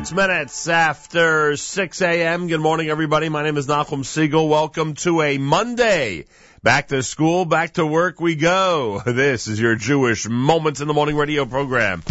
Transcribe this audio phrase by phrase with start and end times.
[0.00, 2.48] Six minutes after 6 a.m.
[2.48, 3.28] Good morning, everybody.
[3.28, 4.48] My name is Nachum Siegel.
[4.48, 6.24] Welcome to a Monday.
[6.62, 9.02] Back to school, back to work we go.
[9.06, 12.02] This is your Jewish Moments in the Morning radio program.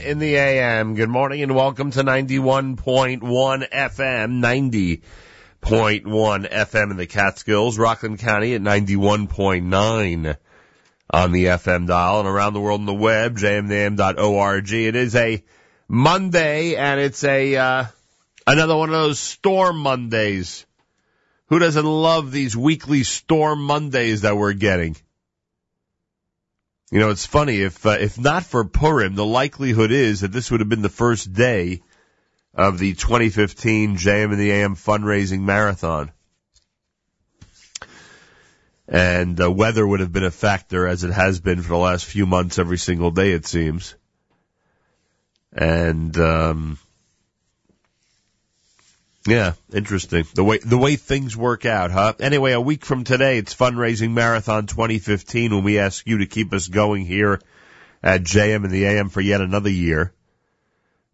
[0.00, 0.94] In the AM.
[0.94, 5.02] Good morning and welcome to 91.1 FM,
[5.62, 10.36] 90.1 FM in the Catskills, Rockland County at 91.9
[11.10, 14.72] on the FM dial and around the world on the web, jmnam.org.
[14.72, 15.44] It is a
[15.88, 17.84] Monday and it's a, uh,
[18.46, 20.64] another one of those storm Mondays.
[21.48, 24.96] Who doesn't love these weekly storm Mondays that we're getting?
[26.92, 30.50] You know, it's funny if uh, if not for Purim, the likelihood is that this
[30.50, 31.80] would have been the first day
[32.52, 36.12] of the 2015 JM in the AM fundraising marathon,
[38.86, 42.04] and uh, weather would have been a factor as it has been for the last
[42.04, 43.94] few months, every single day it seems.
[45.50, 46.78] And um,
[49.26, 52.14] yeah, interesting the way the way things work out, huh?
[52.18, 56.52] Anyway, a week from today, it's fundraising marathon 2015 when we ask you to keep
[56.52, 57.40] us going here
[58.02, 60.12] at JM in the AM for yet another year.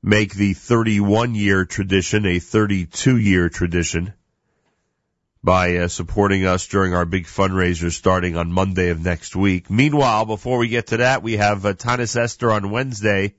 [0.02, 4.14] Make the 31 year tradition a 32 year tradition
[5.42, 9.70] by uh, supporting us during our big fundraiser starting on Monday of next week.
[9.70, 13.34] Meanwhile, before we get to that, we have uh, Taanis Esther on Wednesday,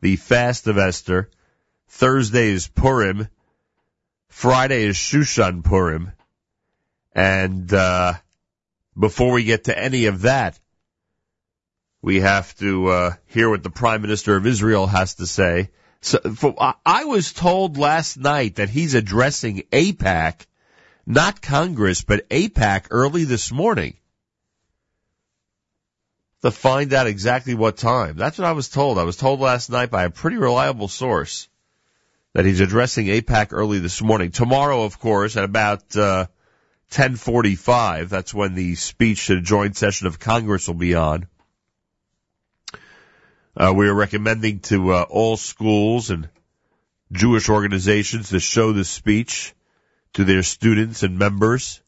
[0.00, 1.28] the fast of Esther.
[1.88, 3.28] Thursday is Purim.
[4.28, 6.12] Friday is Shushan Purim.
[7.12, 8.14] And, uh,
[8.98, 10.58] before we get to any of that,
[12.02, 15.70] we have to, uh, hear what the Prime Minister of Israel has to say.
[16.00, 16.54] So, for,
[16.86, 20.46] I was told last night that he's addressing AIPAC,
[21.06, 23.96] not Congress, but AIPAC early this morning.
[26.42, 28.16] To find out exactly what time.
[28.16, 28.96] That's what I was told.
[28.96, 31.48] I was told last night by a pretty reliable source
[32.34, 34.30] that he's addressing AIPAC early this morning.
[34.30, 36.26] Tomorrow, of course, at about, uh,
[36.90, 41.26] 1045, that's when the speech to the joint session of Congress will be on.
[43.54, 46.30] Uh, we are recommending to uh, all schools and
[47.12, 49.54] Jewish organizations to show the speech
[50.14, 51.82] to their students and members.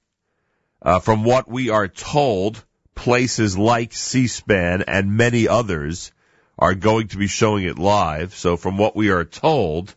[0.82, 2.62] Uh, from what we are told,
[2.94, 6.12] places like C-SPAN and many others
[6.58, 8.34] are going to be showing it live.
[8.34, 9.94] So from what we are told,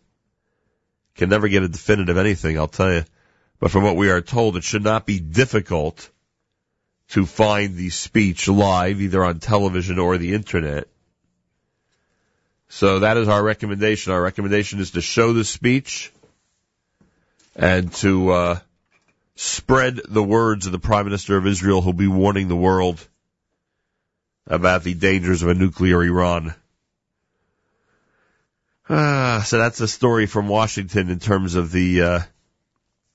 [1.16, 3.04] can never get a definitive anything, I'll tell you.
[3.60, 6.10] But from what we are told, it should not be difficult
[7.10, 10.88] to find the speech live either on television or the internet.
[12.68, 14.12] So that is our recommendation.
[14.12, 16.12] Our recommendation is to show the speech
[17.54, 18.58] and to uh,
[19.36, 23.06] spread the words of the Prime Minister of Israel who'll be warning the world
[24.46, 26.54] about the dangers of a nuclear Iran.
[28.88, 32.20] Ah, so that's a story from Washington in terms of the uh,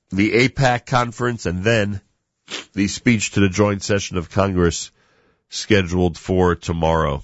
[0.09, 2.01] the AIPAC conference and then
[2.73, 4.89] the speech to the joint session of Congress
[5.49, 7.23] scheduled for tomorrow.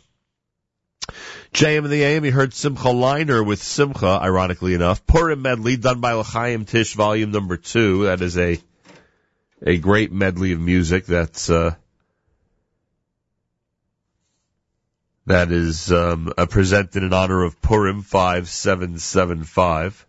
[1.53, 5.05] JM in the AM, you heard Simcha Leiner with Simcha, ironically enough.
[5.07, 8.05] Purim medley done by L'chaim Tish, volume number two.
[8.05, 8.59] That is a,
[9.61, 11.75] a great medley of music that's, uh,
[15.25, 20.05] that is, um, uh, presented in honor of Purim 5775.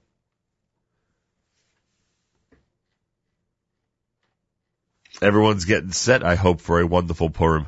[5.23, 7.67] Everyone's getting set, I hope, for a wonderful Purim.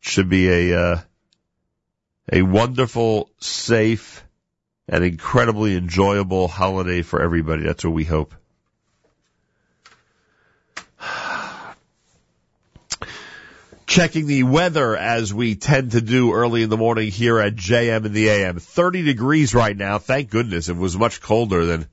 [0.00, 1.00] should be a uh,
[2.32, 4.24] a wonderful, safe,
[4.88, 7.64] and incredibly enjoyable holiday for everybody.
[7.64, 8.34] That's what we hope.
[13.90, 18.06] Checking the weather as we tend to do early in the morning here at JM
[18.06, 18.60] in the AM.
[18.60, 19.98] 30 degrees right now.
[19.98, 20.68] Thank goodness.
[20.68, 21.88] It was much colder than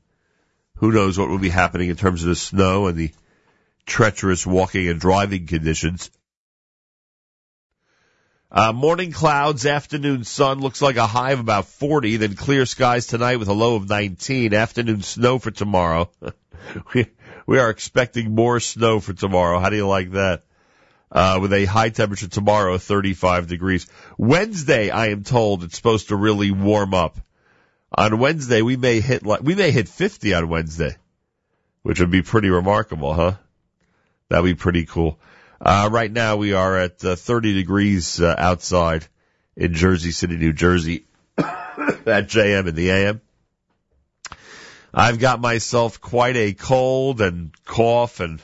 [0.76, 3.10] who knows what will be happening in terms of the snow and the
[3.88, 6.12] treacherous walking and driving conditions.
[8.52, 13.08] Uh, morning clouds, afternoon sun looks like a high of about 40, then clear skies
[13.08, 14.54] tonight with a low of 19.
[14.54, 16.12] Afternoon snow for tomorrow.
[16.94, 17.08] we,
[17.48, 19.58] we are expecting more snow for tomorrow.
[19.58, 20.44] How do you like that?
[21.10, 23.88] Uh, with a high temperature tomorrow, 35 degrees.
[24.18, 27.18] Wednesday, I am told it's supposed to really warm up.
[27.94, 30.98] On Wednesday, we may hit like, we may hit 50 on Wednesday,
[31.84, 33.36] which would be pretty remarkable, huh?
[34.28, 35.18] That'd be pretty cool.
[35.62, 39.08] Uh, right now we are at uh, 30 degrees uh, outside
[39.56, 41.06] in Jersey City, New Jersey
[41.38, 43.22] at JM in the AM.
[44.94, 48.42] I've got myself quite a cold and cough and,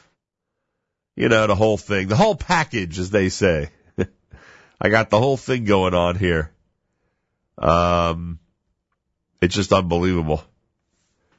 [1.15, 3.69] you know, the whole thing, the whole package, as they say.
[4.81, 6.51] I got the whole thing going on here.
[7.57, 8.39] Um,
[9.41, 10.43] it's just unbelievable.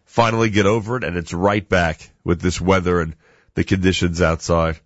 [0.04, 3.16] Finally get over it and it's right back with this weather and
[3.54, 4.78] the conditions outside.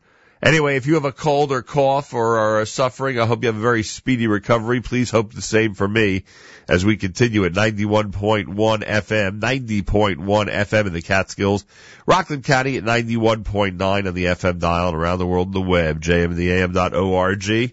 [0.43, 3.57] Anyway, if you have a cold or cough or are suffering, I hope you have
[3.57, 4.81] a very speedy recovery.
[4.81, 6.25] Please hope the same for me
[6.69, 11.65] as we continue at 91.1 FM, 90.1 FM in the Catskills,
[12.07, 16.01] Rockland County at 91.9 on the FM dial and around the world on the web,
[16.01, 17.73] jmintheam.org.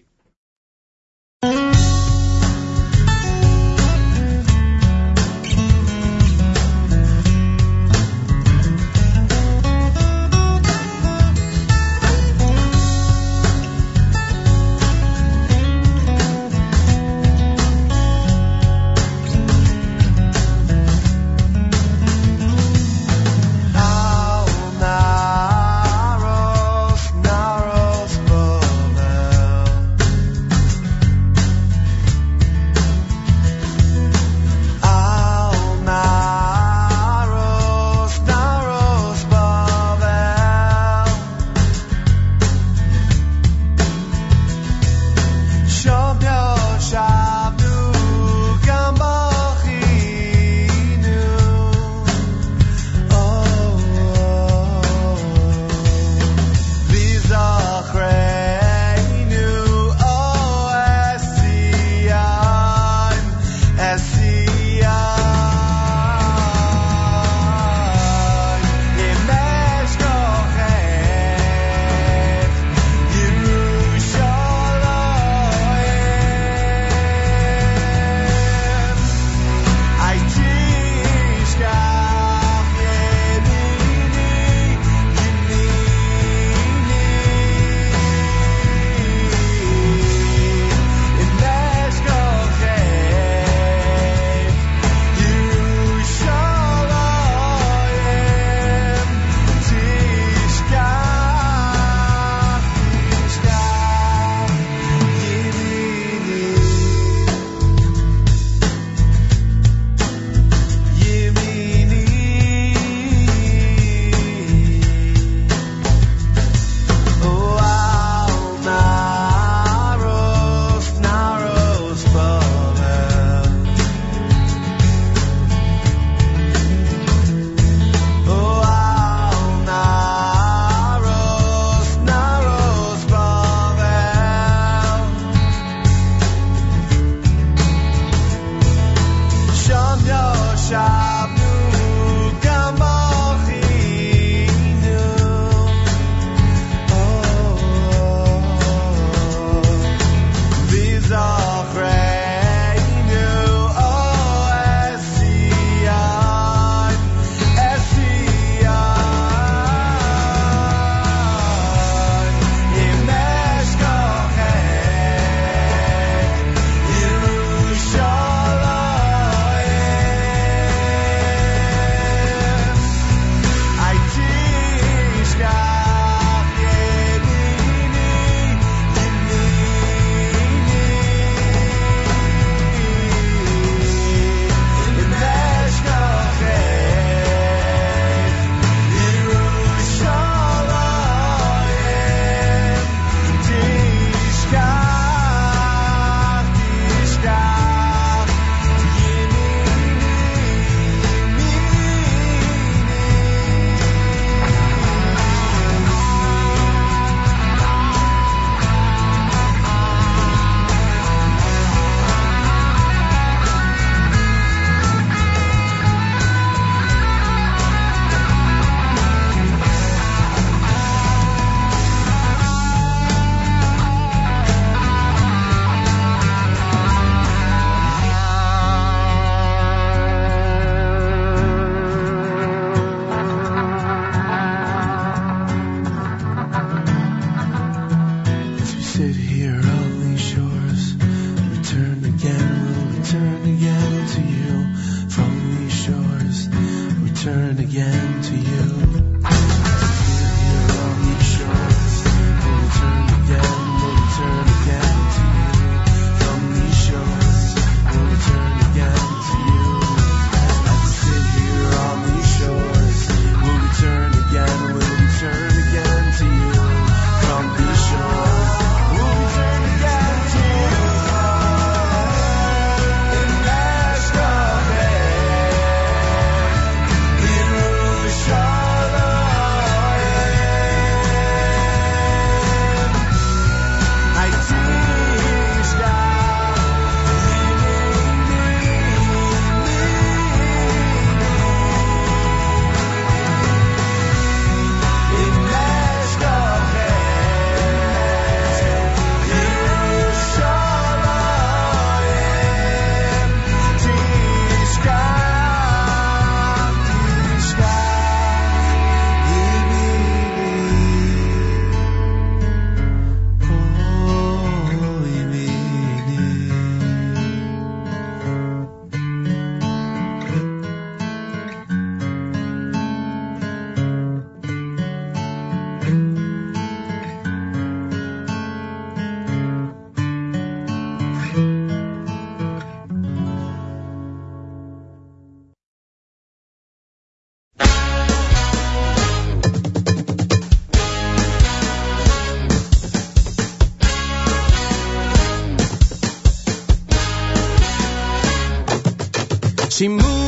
[349.76, 350.25] She moved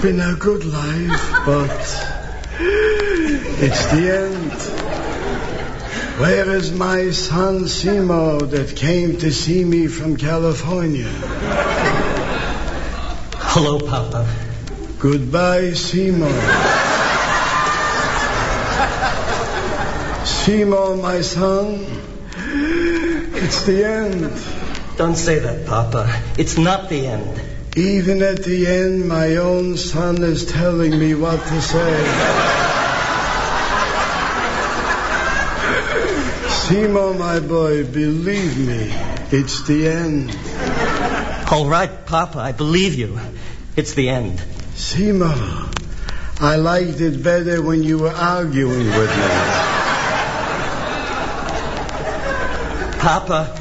[0.00, 1.70] It's been a good life, but
[2.58, 4.52] it's the end.
[6.18, 11.10] Where is my son Simo that came to see me from California?
[13.52, 14.26] Hello, Papa.
[14.98, 16.32] Goodbye, Simo.
[20.24, 21.84] Simo, my son,
[23.34, 24.32] it's the end.
[24.96, 26.22] Don't say that, Papa.
[26.38, 27.39] It's not the end.
[27.76, 32.02] Even at the end, my own son is telling me what to say.
[36.48, 38.92] Simo, my boy, believe me,
[39.30, 40.36] it's the end.
[41.52, 43.20] All right, Papa, I believe you.
[43.76, 44.40] It's the end.
[44.74, 45.30] Simo,
[46.40, 49.28] I liked it better when you were arguing with me.
[52.98, 53.56] Papa,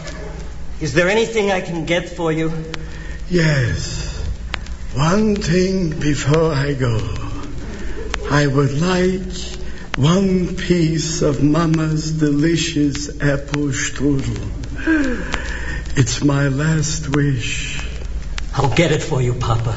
[0.82, 2.51] is there anything I can get for you?
[3.30, 3.99] Yes.
[4.94, 6.98] One thing before I go.
[8.32, 9.36] I would like
[9.96, 14.36] one piece of Mama's delicious apple strudel.
[15.96, 17.88] It's my last wish.
[18.56, 19.74] I'll get it for you, Papa.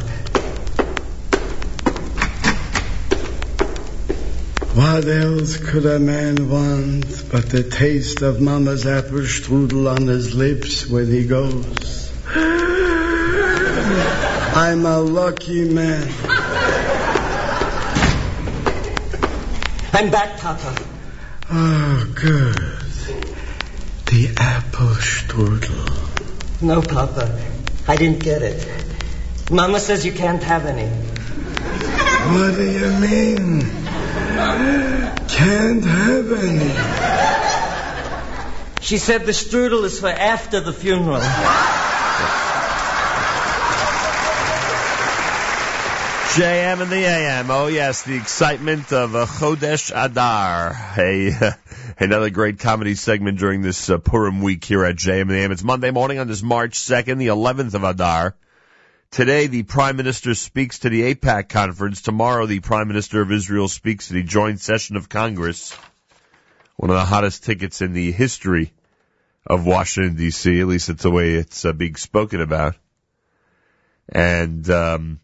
[4.75, 10.35] What else could a man want but the taste of Mama's apple strudel on his
[10.35, 12.11] lips when he goes?
[14.55, 16.03] I'm a lucky man.
[19.95, 20.77] I'm back, Papa.
[21.51, 22.55] Oh, good.
[24.07, 26.61] The apple strudel.
[26.61, 27.41] No, Papa.
[27.89, 28.69] I didn't get it.
[29.51, 30.87] Mama says you can't have any.
[32.37, 33.63] What do you mean?
[35.29, 36.75] Can't have any.
[38.83, 41.23] She said the strudel is for after the funeral.
[46.33, 47.51] JM in the AM.
[47.51, 50.75] Oh yes, the excitement of a Chodesh Adar.
[50.97, 51.53] A,
[52.03, 55.53] another great comedy segment during this uh, Purim week here at JM in the AM.
[55.53, 58.35] It's Monday morning on this March 2nd, the 11th of Adar.
[59.11, 62.01] Today, the Prime Minister speaks to the AIPAC conference.
[62.01, 65.77] Tomorrow, the Prime Minister of Israel speaks to the joint session of Congress.
[66.77, 68.73] One of the hottest tickets in the history
[69.47, 72.75] of Washington, D.C., at least it's the way it's uh, being spoken about.
[74.09, 75.21] And, um,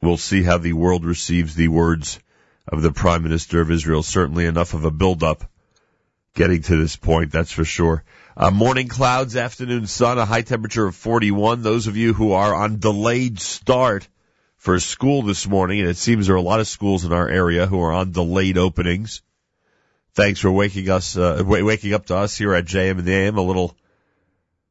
[0.00, 2.18] we'll see how the world receives the words
[2.68, 4.02] of the Prime Minister of Israel.
[4.02, 5.44] Certainly enough of a build-up
[6.34, 8.04] getting to this point, that's for sure.
[8.36, 11.62] Uh, morning clouds, afternoon sun, a high temperature of 41.
[11.62, 14.06] Those of you who are on delayed start
[14.56, 17.28] for school this morning, and it seems there are a lot of schools in our
[17.28, 19.22] area who are on delayed openings.
[20.12, 23.38] Thanks for waking us, uh, waking up to us here at JM in the AM.
[23.38, 23.76] A little,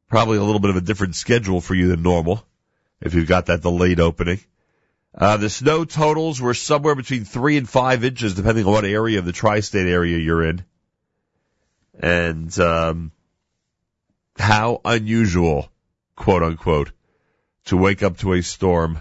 [0.08, 2.44] probably a little bit of a different schedule for you than normal
[3.00, 4.40] if you've got that delayed opening.
[5.16, 9.18] Uh, the snow totals were somewhere between three and five inches, depending on what area
[9.18, 10.64] of the tri-state area you're in.
[11.98, 13.12] And, um,
[14.38, 15.70] how unusual,
[16.14, 16.92] quote unquote,
[17.66, 19.00] to wake up to a storm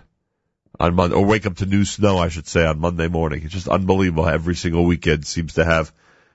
[0.80, 3.42] on Monday, or wake up to new snow, I should say, on Monday morning.
[3.44, 4.28] It's just unbelievable.
[4.28, 5.92] Every single weekend seems to have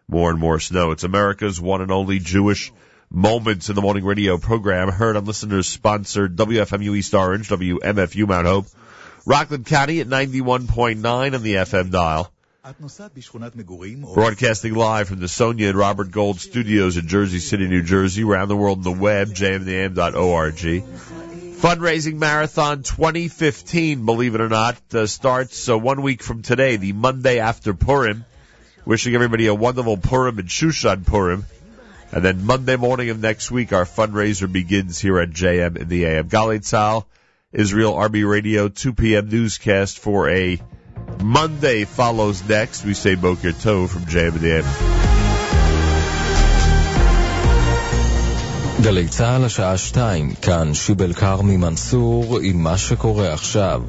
[0.09, 0.91] more and more snow.
[0.91, 2.73] It's America's one and only Jewish
[3.13, 8.47] Moments in the Morning radio program, heard on listeners sponsored WFMU East Orange, WMFU Mount
[8.47, 8.67] Hope,
[9.27, 12.33] Rockland County at 91.9 on the FM dial.
[14.15, 18.49] Broadcasting live from the Sonia and Robert Gold studios in Jersey City, New Jersey, around
[18.49, 20.85] the world on the web, jmintheam.org.
[21.61, 26.93] Fundraising Marathon 2015, believe it or not, uh, starts uh, one week from today, the
[26.93, 28.25] Monday after Purim.
[28.87, 31.45] Wishing everybody a wonderful Purim and Shushan Purim.
[32.13, 36.07] And then Monday morning of next week, our fundraiser begins here at JM in the
[36.07, 36.29] AM.
[36.29, 37.05] Galei Tzahal,
[37.53, 39.29] Israel Army Radio 2 p.m.
[39.29, 40.61] newscast for a
[41.21, 42.85] Monday follows next.
[42.85, 44.65] We say Boker Tov from JMDM.
[48.83, 53.83] גלי צה"ל השעה 2, כאן שיבל כרמי מנסור עם מה שקורה עכשיו.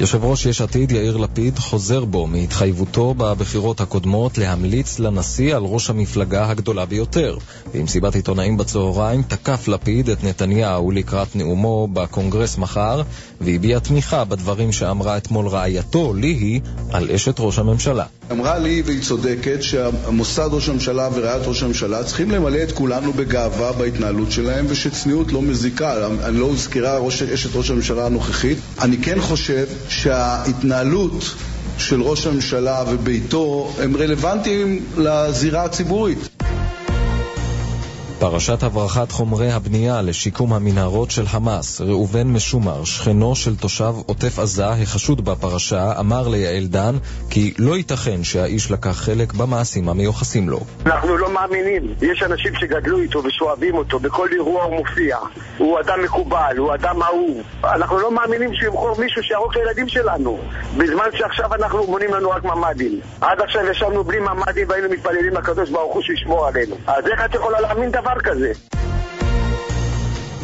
[0.00, 5.90] יושב ראש יש עתיד יאיר לפיד חוזר בו מהתחייבותו בבחירות הקודמות להמליץ לנשיא על ראש
[5.90, 7.36] המפלגה הגדולה ביותר.
[7.74, 13.02] במסיבת עיתונאים בצהריים תקף לפיד את נתניהו לקראת נאומו בקונגרס מחר,
[13.40, 16.60] והביע תמיכה בדברים שאמרה אתמול רעייתו, ליהי,
[16.92, 18.04] על אשת ראש הממשלה.
[18.32, 23.72] אמרה לי, והיא צודקת, שהמוסד ראש הממשלה ורעיית ראש הממשלה צריכים למלא את כולנו בגאווה
[23.72, 26.06] בהתנהלות שלהם, ושצניעות לא מזיקה.
[26.24, 26.98] אני לא הוזכרה
[27.34, 28.58] אשת ראש הממשלה הנוכחית.
[28.80, 31.34] אני כן חושב שההתנהלות
[31.78, 36.18] של ראש הממשלה וביתו הם רלוונטיים לזירה הציבורית.
[38.20, 44.66] פרשת הברחת חומרי הבנייה לשיקום המנהרות של חמאס, ראובן משומר, שכנו של תושב עוטף עזה
[44.66, 46.94] החשוד בפרשה, אמר ליעל דן
[47.30, 50.60] כי לא ייתכן שהאיש לקח חלק במעשים המיוחסים לו.
[50.86, 51.94] אנחנו לא מאמינים.
[52.02, 55.16] יש אנשים שגדלו איתו ושואבים אותו, בכל אירוע הוא מופיע.
[55.58, 57.42] הוא אדם מקובל, הוא אדם אהוב.
[57.64, 60.38] אנחנו לא מאמינים שהוא ימכור מישהו שיהרוג את הילדים שלנו,
[60.76, 63.00] בזמן שעכשיו אנחנו מונים לנו רק ממ"דים.
[63.20, 66.76] עד עכשיו ישבנו בלי ממ"דים והיינו מתפללים לקדוש ברוך הוא שישמור עלינו.
[66.86, 68.77] אז איך את יכולה להאמין דבר דבר כזה.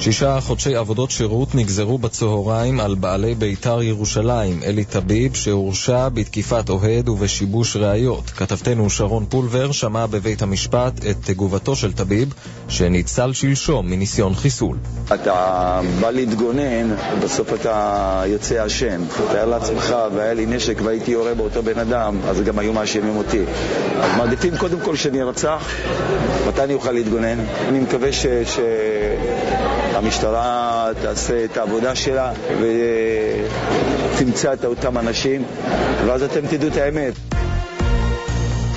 [0.05, 7.09] שישה חודשי עבודות שירות נגזרו בצהריים על בעלי בית"ר ירושלים, אלי טביב, שהורשע בתקיפת אוהד
[7.09, 8.31] ובשיבוש ראיות.
[8.31, 12.35] כתבתנו שרון פולבר שמע בבית המשפט את תגובתו של טביב,
[12.69, 14.77] שניצל שלשום מניסיון חיסול.
[15.15, 19.03] אתה בא להתגונן, ובסוף אתה יוצא אשם.
[19.33, 23.43] תאר לעצמך, והיה לי נשק והייתי יורה באותו בן אדם, אז גם היו מאשימים אותי.
[24.17, 25.71] מעדיפים קודם כל שאני ארצח,
[26.49, 27.39] מתי אני אוכל להתגונן?
[27.69, 28.27] אני מקווה ש...
[28.27, 28.59] ש...
[30.05, 32.33] המשטרה תעשה את העבודה שלה
[34.15, 35.45] ותמצא את אותם אנשים,
[36.07, 37.15] ואז אתם תדעו את האמת.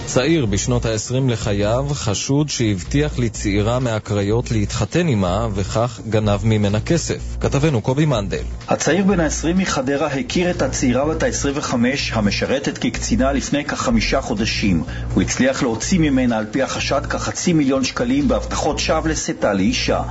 [0.06, 7.38] צעיר בשנות ה-20 לחייו חשוד שהבטיח לצעירה מהקריות להתחתן עמה וכך גנב ממנה כסף.
[7.40, 8.44] כתבנו קובי מנדל.
[8.68, 11.74] הצעיר בן ה-20 מחדרה הכיר את הצעירה בת ה-25
[12.12, 14.84] המשרתת כקצינה לפני כחמישה חודשים.
[15.14, 20.02] הוא הצליח להוציא ממנה על פי החשד כחצי מיליון שקלים בהבטחות שווא לשאתה לאישה.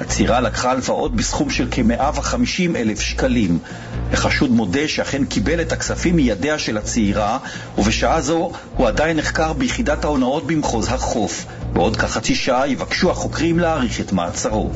[0.00, 3.58] הצעירה לקחה הלוואות בסכום של כ-150 אלף שקלים.
[4.12, 7.38] החשוד מודה שאכן קיבל את הכספים מידיה של הצעירה,
[7.78, 11.46] ובשעה זו הוא עדיין נחקר ביחידת ההונאות במחוז החוף.
[11.72, 14.70] בעוד כחצי שעה יבקשו החוקרים להאריך את מעצרו.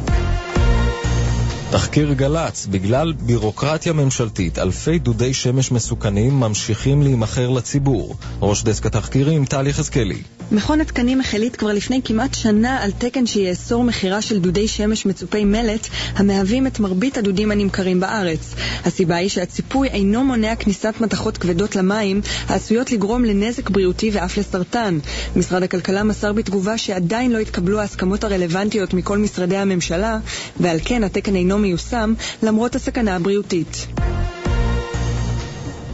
[1.70, 8.16] תחקיר גל"צ, בגלל בירוקרטיה ממשלתית, אלפי דודי שמש מסוכנים ממשיכים להימכר לציבור.
[8.42, 10.22] ראש דסק התחקירים, טל יחזקאלי.
[10.52, 15.44] מכון התקנים החליט כבר לפני כמעט שנה על תקן שיאסור מכירה של דודי שמש מצופי
[15.44, 18.54] מלט, המהווים את מרבית הדודים הנמכרים בארץ.
[18.84, 24.98] הסיבה היא שהציפוי אינו מונע כניסת מתכות כבדות למים, העשויות לגרום לנזק בריאותי ואף לסרטן.
[25.36, 30.18] משרד הכלכלה מסר בתגובה שעדיין לא התקבלו ההסכמות הרלוונטיות מכל משרדי הממשלה,
[30.60, 33.86] ועל כן התקן אינו מיושם, למרות הסכנה הבריאותית.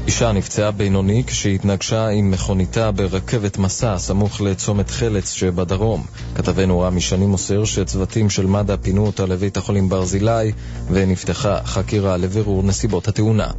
[0.07, 6.07] אישה נפצעה בינוני כשהתנגשה עם מכוניתה ברכבת מסע סמוך לצומת חלץ שבדרום.
[6.35, 10.53] כתבנו רמי שני מוסר שצוותים של מד"א פינו אותה לבית החולים ברזילי
[10.91, 13.51] ונפתחה חקירה לבירור נסיבות התאונה.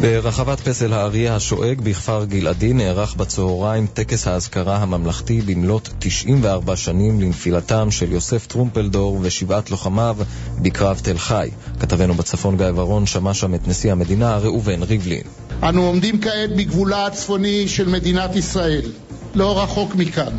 [0.00, 7.90] ברחבת פסל האריה השואג בכפר גלעדי נערך בצהריים טקס האזכרה הממלכתי במלאת 94 שנים לנפילתם
[7.90, 10.16] של יוסף טרומפלדור ושבעת לוחמיו
[10.62, 11.50] בקרב תל חי.
[11.80, 15.22] כתבנו בצפון גיא ורון שמע שם את נשיא המדינה ראובן ריבלין.
[15.62, 18.92] אנו עומדים כעת בגבולה הצפוני של מדינת ישראל.
[19.34, 20.32] לא רחוק מכאן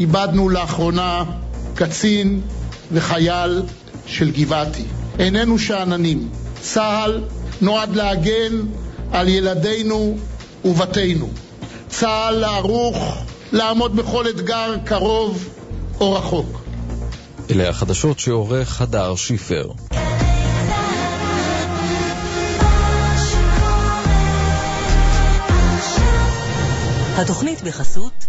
[0.00, 1.24] איבדנו לאחרונה
[1.74, 2.40] קצין
[2.92, 3.62] וחייל
[4.06, 4.84] של גבעתי.
[5.18, 6.28] איננו שאננים.
[6.60, 7.22] צה"ל
[7.60, 8.52] נועד להגן
[9.12, 10.16] על ילדינו
[10.64, 11.28] ובתינו.
[11.88, 15.48] צה"ל ערוך לעמוד בכל אתגר קרוב
[16.00, 16.60] או רחוק.
[17.50, 19.70] אלה החדשות שעורך הדר שיפר.
[27.16, 28.26] התוכנית בחסות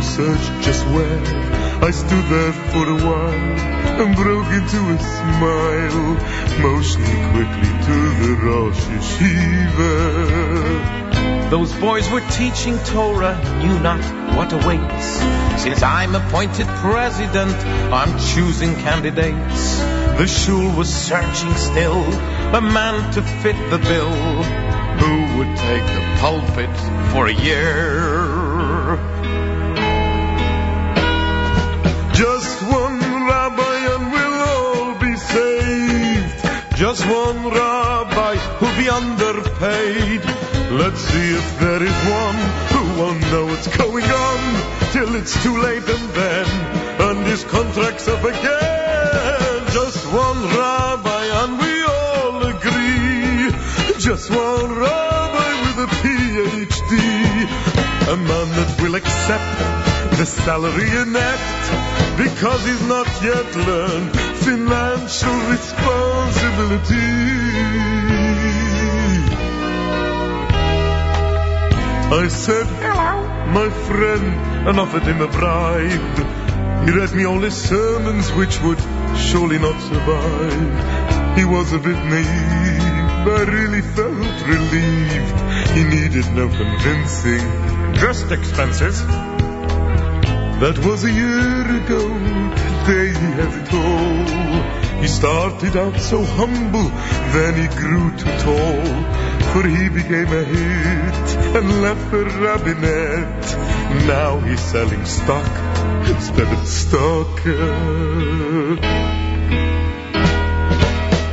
[0.00, 1.22] to search just where.
[1.82, 3.32] I stood there for a while
[4.00, 6.16] and broke into a smile,
[6.62, 9.90] motioning quickly to the Rosh Yeshiva.
[11.50, 14.02] Those boys were teaching Torah, knew not
[14.36, 15.06] what awaits.
[15.62, 17.56] Since I'm appointed president,
[17.92, 19.78] I'm choosing candidates.
[20.18, 22.04] The shul was searching still,
[22.54, 24.44] a man to fit the bill.
[25.00, 26.76] Who would take the pulpit
[27.12, 28.17] for a year?
[40.88, 42.38] Let's see if there is one
[42.72, 44.38] who won't know what's going on
[44.90, 46.46] till it's too late and then,
[47.08, 49.66] and his contract's up again.
[49.70, 53.52] Just one rabbi and we all agree.
[53.98, 56.92] Just one rabbi with a PhD.
[58.08, 59.58] A man that will accept
[60.16, 67.47] the salary net because he's not yet learned financial responsibility.
[72.10, 74.24] I said, hello, my friend,
[74.66, 76.86] and offered him a bribe.
[76.86, 78.80] He read me all his sermons, which would
[79.14, 81.36] surely not survive.
[81.36, 85.38] He was a bit naive, I really felt relieved.
[85.76, 87.44] He needed no convincing,
[87.92, 89.04] just expenses.
[90.62, 92.08] That was a year ago,
[92.64, 95.02] today he has it all.
[95.02, 96.88] He started out so humble,
[97.36, 99.17] then he grew too tall.
[99.52, 104.06] For he became a hit and left the rabbinette.
[104.06, 105.52] Now he's selling stock
[106.06, 107.36] instead of stock.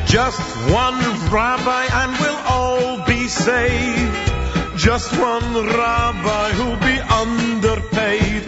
[0.07, 0.39] Just
[0.71, 0.99] one
[1.31, 4.77] rabbi and we'll all be saved.
[4.77, 8.45] Just one rabbi who'll be underpaid.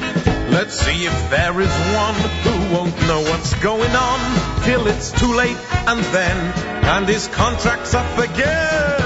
[0.52, 1.74] Let's see if there is
[2.06, 5.58] one who won't know what's going on till it's too late
[5.88, 6.38] and then,
[6.86, 8.97] and his contract's up again.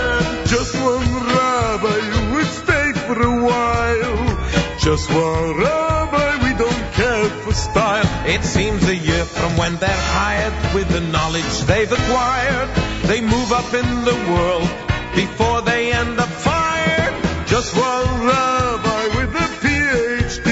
[4.91, 8.03] Just one rabbi, we don't care for style.
[8.27, 12.67] It seems a year from when they're hired with the knowledge they've acquired.
[13.03, 14.67] They move up in the world
[15.15, 17.13] before they end up fired.
[17.47, 20.49] Just one rabbi with a PhD.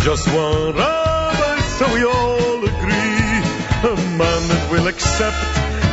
[0.00, 3.34] Just one rabbi, so we all agree.
[3.92, 5.44] A man that will accept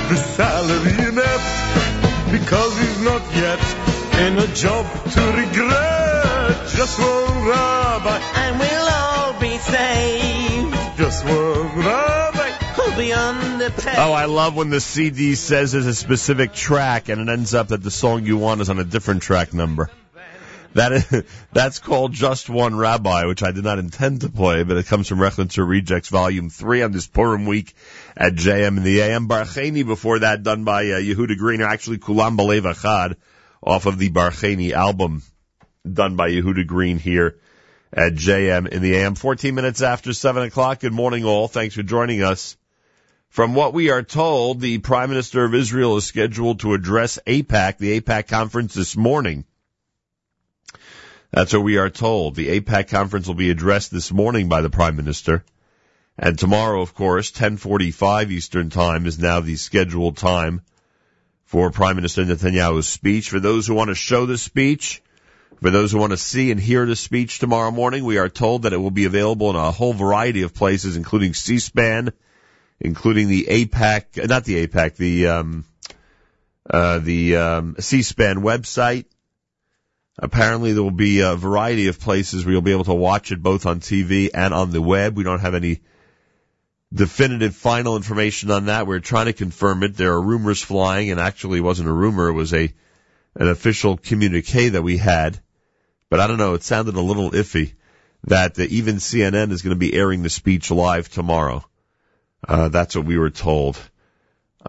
[0.08, 3.62] the salary inept because he's not yet
[4.24, 5.69] in a job to regret.
[6.80, 10.98] Just one rabbi, and we'll all be saved.
[10.98, 13.96] Just one rabbi, who'll be underpaid.
[13.98, 17.68] Oh, I love when the CD says there's a specific track and it ends up
[17.68, 19.90] that the song you want is on a different track number.
[20.74, 24.78] That is, that's called Just One Rabbi, which I did not intend to play, but
[24.78, 27.74] it comes from Rechnitzer Rejects Volume 3 on this Purim week
[28.16, 29.28] at JM in the AM.
[29.28, 33.18] Barcheni before that done by uh, Yehuda Green, or actually Kulam Balev Achad
[33.62, 35.24] off of the Barcheni album
[35.92, 37.38] done by Yehuda Green here
[37.94, 39.16] at JM in the AM.
[39.16, 40.82] 14 minutes after 7 o'clock.
[40.82, 41.48] Good morning all.
[41.48, 42.58] Thanks for joining us.
[43.30, 47.78] From what we are told, the Prime Minister of Israel is scheduled to address AIPAC,
[47.78, 49.46] the AIPAC conference this morning.
[51.32, 52.36] That's what we are told.
[52.36, 55.46] The AIPAC conference will be addressed this morning by the Prime Minister.
[56.18, 60.62] And tomorrow, of course, 1045 Eastern Time is now the scheduled time
[61.46, 63.30] for Prime Minister Netanyahu's speech.
[63.30, 65.02] For those who want to show the speech,
[65.62, 68.64] for those who want to see and hear the speech tomorrow morning, we are told
[68.64, 72.12] that it will be available in a whole variety of places, including C-SPAN,
[72.80, 75.66] including the AIPAC, not the AIPAC, the, um,
[76.70, 79.06] uh, the, um, C-SPAN website,
[80.22, 83.42] Apparently there will be a variety of places where you'll be able to watch it
[83.42, 85.16] both on TV and on the web.
[85.16, 85.80] We don't have any
[86.94, 88.86] definitive final information on that.
[88.86, 89.96] We're trying to confirm it.
[89.96, 92.28] There are rumors flying and actually it wasn't a rumor.
[92.28, 92.74] It was a,
[93.36, 95.40] an official communique that we had.
[96.10, 96.56] But I don't know.
[96.56, 97.74] It sounded a little iffy
[98.26, 101.64] that uh, even CNN is going to be airing the speech live tomorrow.
[102.48, 103.78] Uh, that's what we were told.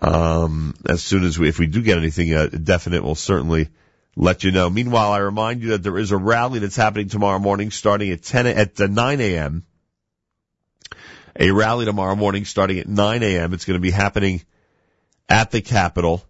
[0.01, 3.69] Um, as soon as we, if we do get anything uh, definite, we'll certainly
[4.17, 4.69] let you know.
[4.71, 8.23] Meanwhile, I remind you that there is a rally that's happening tomorrow morning starting at
[8.23, 9.65] 10, at 9 a.m.
[11.39, 13.55] A rally tomorrow morning starting at 9 a.m.
[13.55, 14.43] It's going to be happening
[15.29, 16.25] at the Capitol.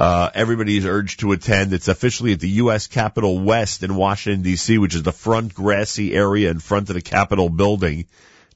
[0.00, 1.74] Uh, everybody is urged to attend.
[1.74, 2.86] It's officially at the U.S.
[2.86, 7.02] Capitol West in Washington, D.C., which is the front grassy area in front of the
[7.02, 8.06] Capitol building.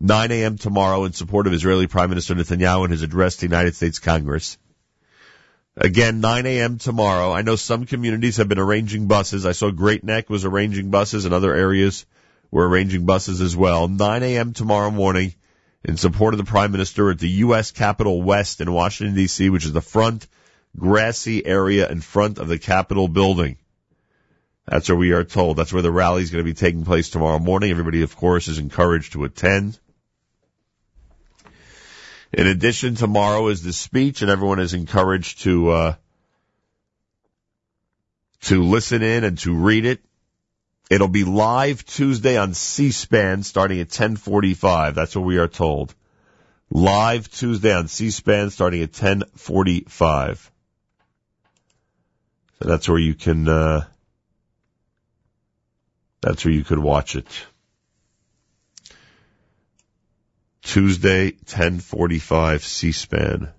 [0.00, 0.56] 9 a.m.
[0.56, 3.98] tomorrow in support of Israeli Prime Minister Netanyahu and his address to the United States
[3.98, 4.56] Congress.
[5.76, 6.78] Again, 9 a.m.
[6.78, 7.30] tomorrow.
[7.30, 9.44] I know some communities have been arranging buses.
[9.44, 12.06] I saw Great Neck was arranging buses and other areas
[12.50, 13.86] were arranging buses as well.
[13.86, 14.54] 9 a.m.
[14.54, 15.34] tomorrow morning
[15.84, 17.70] in support of the Prime Minister at the U.S.
[17.70, 20.26] Capitol West in Washington, D.C., which is the front
[20.76, 23.56] grassy area in front of the Capitol building.
[24.66, 25.56] That's where we are told.
[25.56, 27.70] That's where the rally is going to be taking place tomorrow morning.
[27.70, 29.78] Everybody, of course, is encouraged to attend.
[32.32, 35.94] In addition, tomorrow is the speech, and everyone is encouraged to uh,
[38.42, 40.00] to listen in and to read it.
[40.90, 44.94] It'll be live Tuesday on C-SPAN starting at 10:45.
[44.94, 45.94] That's what we are told.
[46.70, 50.50] Live Tuesday on C-SPAN starting at 10:45.
[52.64, 53.48] That's where you can.
[53.48, 53.84] Uh,
[56.20, 57.28] that's where you could watch it.
[60.62, 63.50] Tuesday, 1045 C-SPAN.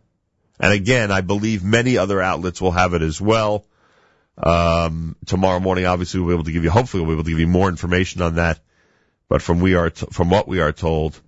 [0.60, 3.66] And again, I believe many other outlets will have it as well.
[4.38, 7.30] Um, tomorrow morning, obviously, we'll be able to give you, hopefully we'll be able to
[7.30, 8.60] give you more information on that.
[9.30, 11.20] But from we are, t- from what we are told,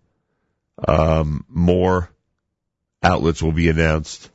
[0.88, 2.10] um, more
[3.04, 4.30] outlets will be announced.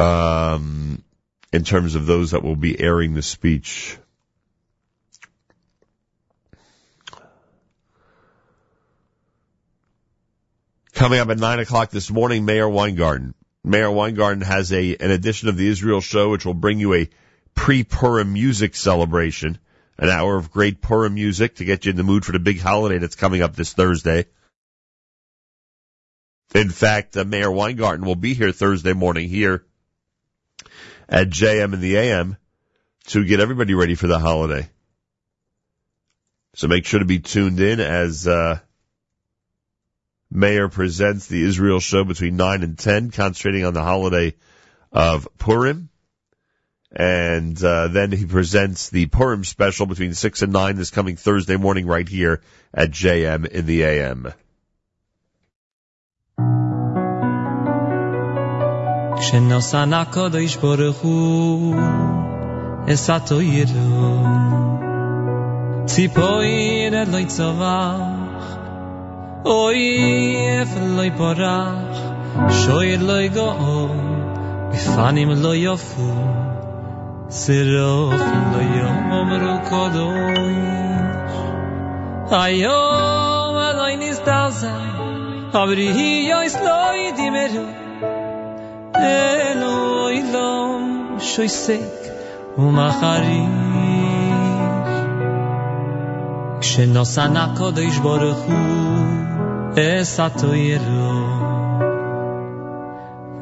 [0.00, 1.04] Um,
[1.52, 3.98] in terms of those that will be airing the speech.
[10.94, 13.34] Coming up at nine o'clock this morning, Meir Weingarten.
[13.62, 17.10] Meir Weingarten has a an edition of the Israel Show, which will bring you a
[17.54, 19.58] pre-Purim music celebration,
[19.98, 22.58] an hour of great Purim music to get you in the mood for the big
[22.58, 24.24] holiday that's coming up this Thursday.
[26.54, 29.66] In fact, uh, Meir Weingarten will be here Thursday morning here
[31.10, 32.36] at JM in the AM
[33.08, 34.68] to get everybody ready for the holiday.
[36.54, 38.60] So make sure to be tuned in as uh,
[40.30, 44.34] Meir presents the Israel show between 9 and 10, concentrating on the holiday
[44.92, 45.88] of Purim.
[46.92, 51.56] And uh, then he presents the Purim special between 6 and 9 this coming Thursday
[51.56, 52.40] morning right here
[52.74, 54.32] at JM in the AM.
[59.30, 61.74] שנוסע נקוד איש ברכו
[62.92, 63.66] אסעתו ציפויר
[65.86, 68.56] ציפוי אלוי צבח
[69.44, 69.98] אוי
[70.60, 71.98] איפה לאי פרח
[72.48, 74.24] שויר לאי גאון
[74.72, 76.12] בפנים לא יופו
[77.30, 81.34] סירופים לא יאמרו קודש
[82.30, 84.68] היום אלוי נסתעזר
[85.52, 87.89] אבל היא יויס לאי דימרו
[88.96, 90.32] אלוהים
[91.18, 91.80] שויסק
[92.58, 93.50] ומחריש
[96.60, 99.00] כשנוסן הקודש ברוך הוא
[99.78, 101.40] אסתו ירו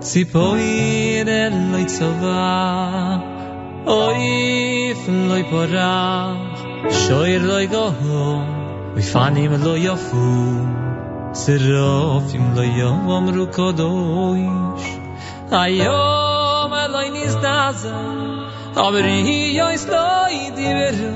[0.01, 3.17] ציפויר אלוהי צובה
[3.87, 8.45] אויף לוי פורח שויר לוי גהום
[8.95, 10.79] ויפנים לוי יפו
[11.33, 15.08] צירופים לוי יום אמרו אמרו קודש
[15.51, 21.13] Ayom a נזדעזע daz, aber hi yo ist loyd i veru.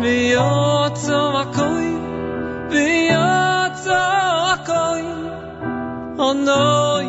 [0.00, 1.88] Viotsa koy,
[2.72, 4.04] viotsa
[4.68, 5.04] koy.
[6.18, 7.06] On noy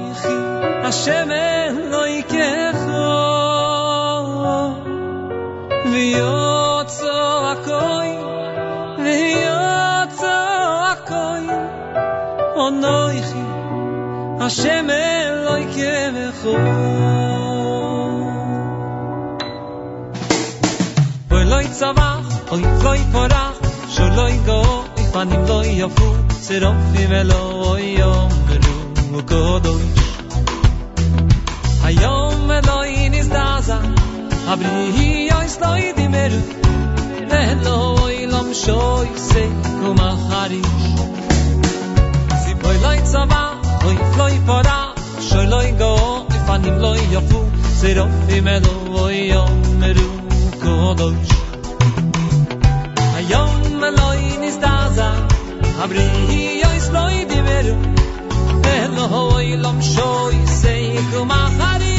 [12.68, 13.44] אנויכי
[14.39, 16.45] השם khin a shemel לא יצבח
[21.31, 23.57] אוי לא loy tsavach oy loy porach
[23.94, 24.60] sholoy go
[25.02, 26.10] i fanim loy yofu
[26.45, 29.84] zerofn veloy yom berug kodon
[31.84, 33.85] hayom loy nis dazah
[34.52, 36.06] abri hi oy stoy di
[38.34, 38.49] lom
[39.30, 39.44] se
[42.84, 43.41] loy tsava
[43.84, 44.78] loy loy pora
[45.28, 45.91] shoy loy go
[46.38, 47.40] ifani loy yofu
[47.82, 48.06] zero
[48.38, 49.44] imedo voy yo
[49.82, 50.08] meru
[50.64, 51.30] kodoch
[53.18, 55.10] ayon ma loy nis daza
[55.84, 57.76] abri hi yo isloy di meru
[58.78, 61.97] elo hoy lom shoy sei kuma khari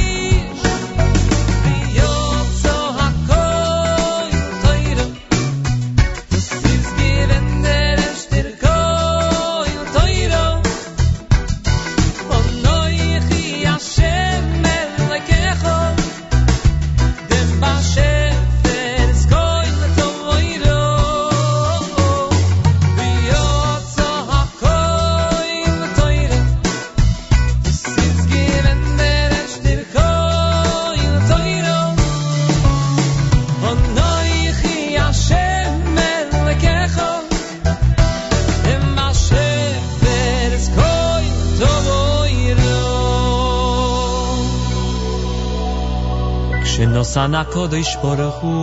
[47.18, 48.56] sana kodish porchu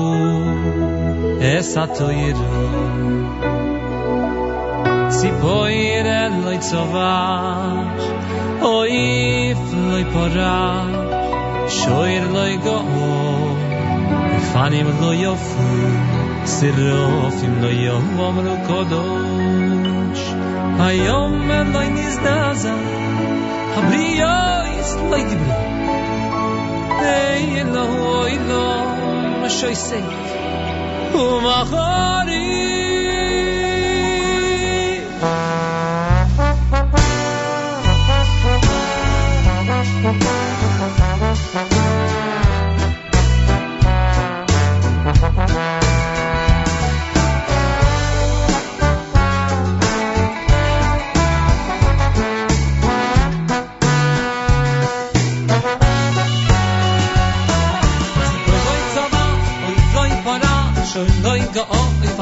[1.54, 2.38] es atoyr
[5.18, 8.06] si boyr el noy tsavach
[8.76, 8.96] oy
[10.14, 10.56] pora
[11.80, 12.78] shoyr loy go
[14.52, 15.46] fanim lo yof
[16.56, 20.26] sirof im lo yom vom lo kodosh.
[20.80, 22.76] Hayom el loy nizdaza
[23.76, 24.36] habriyo
[24.80, 25.24] is loy
[27.05, 27.05] לא
[27.37, 30.03] ידברו Hey, Eloi, Eloi, מה שויסק
[31.15, 32.94] ומחרי Oy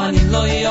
[0.03, 0.62] oy fani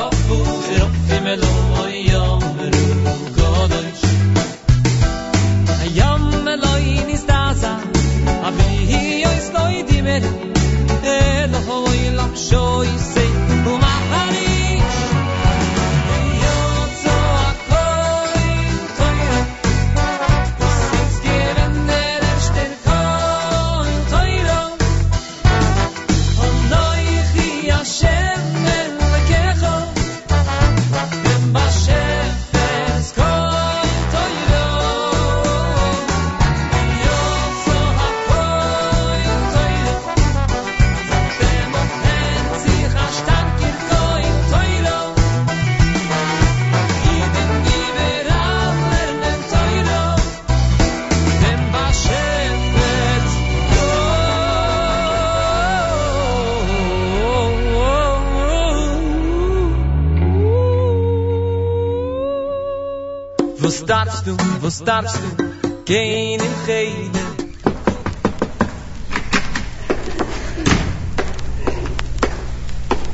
[64.85, 65.83] du, wo startst du?
[65.85, 67.19] Gehen in Cheder.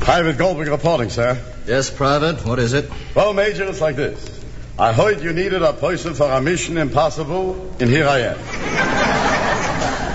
[0.00, 1.38] Private Goldberg reporting, sir.
[1.66, 2.44] Yes, Private.
[2.44, 2.90] What is it?
[3.14, 4.18] Well, Major, it's like this.
[4.78, 8.38] I heard you needed a person for a mission impossible, and here I am.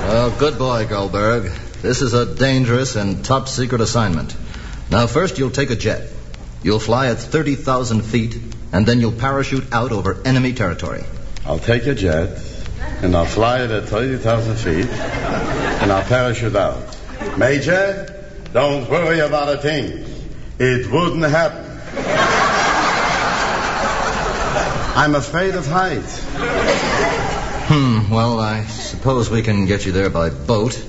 [0.08, 1.52] Well, good boy, Goldberg.
[1.82, 4.36] This is a dangerous and top secret assignment.
[4.90, 6.10] Now, first, you'll take a jet.
[6.64, 8.38] You'll fly at 30,000 feet,
[8.72, 11.04] and then you'll parachute out over enemy territory.
[11.46, 12.42] I'll take a jet,
[13.04, 16.98] and I'll fly it at 30,000 feet, and I'll parachute out.
[17.38, 20.06] Major, don't worry about a thing.
[20.58, 21.64] It wouldn't happen.
[24.98, 26.24] I'm afraid of heights.
[27.68, 30.84] Hmm, well, I suppose we can get you there by boat.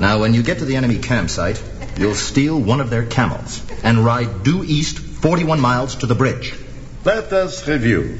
[0.00, 1.62] Now, when you get to the enemy campsite,
[1.98, 6.54] you'll steal one of their camels and ride due east 41 miles to the bridge.
[7.04, 8.18] Let us review.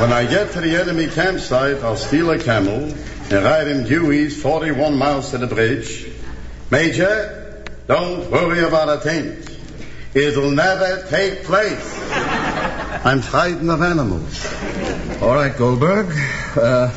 [0.00, 4.10] When I get to the enemy campsite, I'll steal a camel and ride him due
[4.10, 6.10] east 41 miles to the bridge.
[6.68, 9.38] Major, don't worry about a thing.
[10.12, 12.00] It'll never take place.
[12.10, 14.44] I'm frightened of animals.
[15.22, 16.08] All right, Goldberg.
[16.56, 16.90] Uh,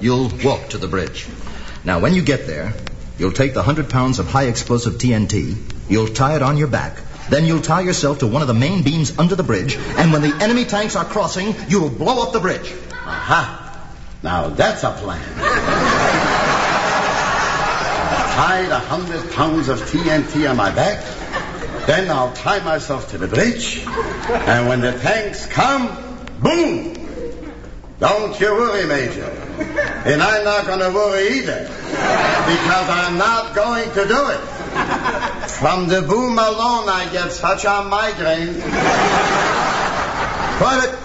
[0.00, 1.26] you'll walk to the bridge.
[1.84, 2.72] Now, when you get there,
[3.18, 5.56] you'll take the 100 pounds of high explosive TNT,
[5.88, 6.98] you'll tie it on your back,
[7.30, 10.22] then you'll tie yourself to one of the main beams under the bridge, and when
[10.22, 12.72] the enemy tanks are crossing, you'll blow up the bridge.
[12.92, 13.60] Aha!
[14.22, 15.22] Now that's a plan.
[18.34, 21.04] Tie the 100 pounds of TNT on my back,
[21.86, 25.88] then I'll tie myself to the bridge, and when the tanks come,
[26.40, 26.94] boom!
[28.00, 29.24] Don't you worry, Major.
[30.04, 34.53] And I'm not going to worry either, because I'm not going to do it.
[34.74, 38.60] From the boom alone, I get such a migraine.
[40.58, 40.98] Private,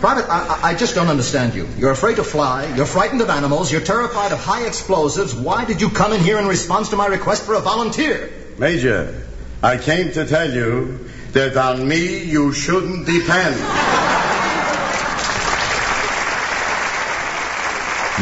[0.00, 1.68] Private, I, I- just don't understand you.
[1.76, 5.34] You're afraid to fly, you're frightened of animals, you're terrified of high explosives.
[5.34, 8.30] Why did you come in here in response to my request for a volunteer?
[8.58, 9.14] Major,
[9.62, 14.09] I came to tell you that on me you shouldn't depend.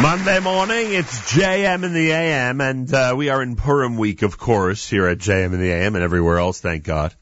[0.00, 4.38] Monday morning, it's JM in the AM, and uh, we are in Purim week, of
[4.38, 7.12] course, here at JM in the AM and everywhere else, thank God.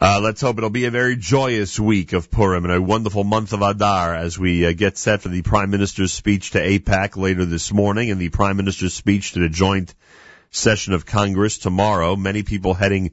[0.00, 3.52] Uh, let's hope it'll be a very joyous week of Purim and a wonderful month
[3.52, 7.44] of Adar as we uh, get set for the Prime Minister's speech to AIPAC later
[7.44, 9.96] this morning and the Prime Minister's speech to the joint
[10.52, 12.14] session of Congress tomorrow.
[12.14, 13.10] Many people heading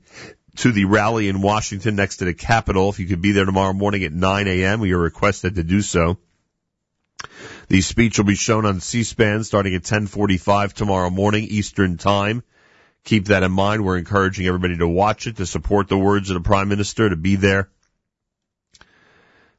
[0.58, 2.90] to the rally in Washington next to the Capitol.
[2.90, 5.82] If you could be there tomorrow morning at 9 a.m., we are requested to do
[5.82, 6.20] so.
[7.72, 12.44] The speech will be shown on C-SPAN starting at 10:45 tomorrow morning Eastern Time.
[13.06, 13.86] Keep that in mind.
[13.86, 17.16] We're encouraging everybody to watch it, to support the words of the Prime Minister, to
[17.16, 17.70] be there,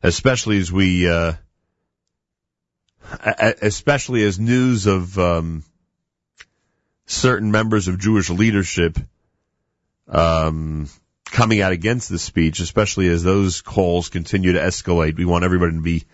[0.03, 1.33] especially as we, uh,
[3.63, 5.65] especially as news of um,
[7.07, 8.99] certain members of Jewish leadership
[10.09, 10.87] um,
[11.25, 15.17] coming out against the speech, especially as those calls continue to escalate.
[15.17, 16.05] We want everybody to be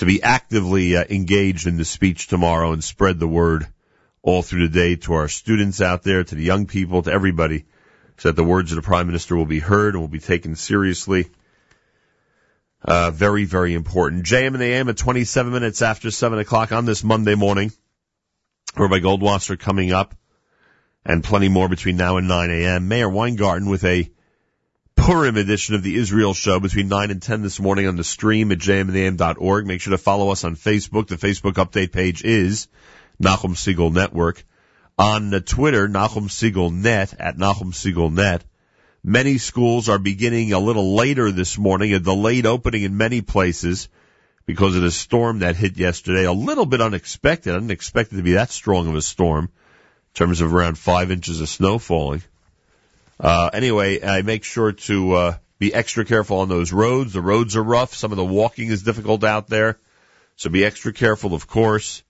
[0.00, 3.66] to be actively uh, engaged in the speech tomorrow and spread the word
[4.22, 7.66] all through the day to our students out there, to the young people, to everybody,
[8.16, 10.56] so that the words of the Prime Minister will be heard and will be taken
[10.56, 11.28] seriously.
[12.82, 14.24] Uh, very, very important.
[14.24, 17.70] JM and AM at 27 minutes after 7 o'clock on this Monday morning.
[18.78, 20.14] Rabbi Goldwasser coming up
[21.04, 22.88] and plenty more between now and 9 a.m.
[22.88, 24.10] Meir Weingarten with a
[24.96, 28.52] Purim edition of the Israel Show between 9 and 10 this morning on the stream
[28.52, 29.66] at jmintheam.org.
[29.66, 31.08] Make sure to follow us on Facebook.
[31.08, 32.68] The Facebook update page is
[33.20, 34.44] Nachum Segal Network.
[34.98, 38.44] On the Twitter, Nachum Segal Net at Nachum Segal Net.
[39.02, 43.88] Many schools are beginning a little later this morning, a delayed opening in many places
[44.44, 46.24] because of the storm that hit yesterday.
[46.24, 47.52] A little bit unexpected.
[47.52, 50.76] I didn't expect it to be that strong of a storm in terms of around
[50.76, 52.22] five inches of snow falling.
[53.20, 57.12] Uh, anyway, I make sure to uh, be extra careful on those roads.
[57.12, 57.94] The roads are rough.
[57.94, 59.78] Some of the walking is difficult out there,
[60.36, 62.02] so be extra careful, of course.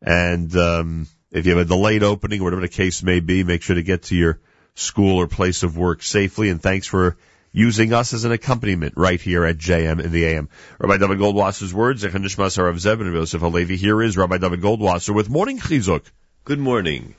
[0.00, 3.74] And um, if you have a delayed opening, whatever the case may be, make sure
[3.74, 4.38] to get to your
[4.76, 6.48] school or place of work safely.
[6.48, 7.16] And thanks for
[7.50, 10.48] using us as an accompaniment right here at JM in the AM.
[10.78, 13.76] Rabbi Dovid Goldwasser's words, Zechon Harav Zeb and Yosef Halevi.
[13.76, 16.02] Here is Rabbi Dovid Goldwasser with Morning Chizuk.
[16.44, 17.14] Good morning.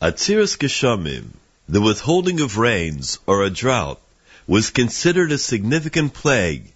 [0.00, 1.28] Atziris Geshamim,
[1.72, 3.98] the withholding of rains or a drought,
[4.46, 6.70] was considered a significant plague.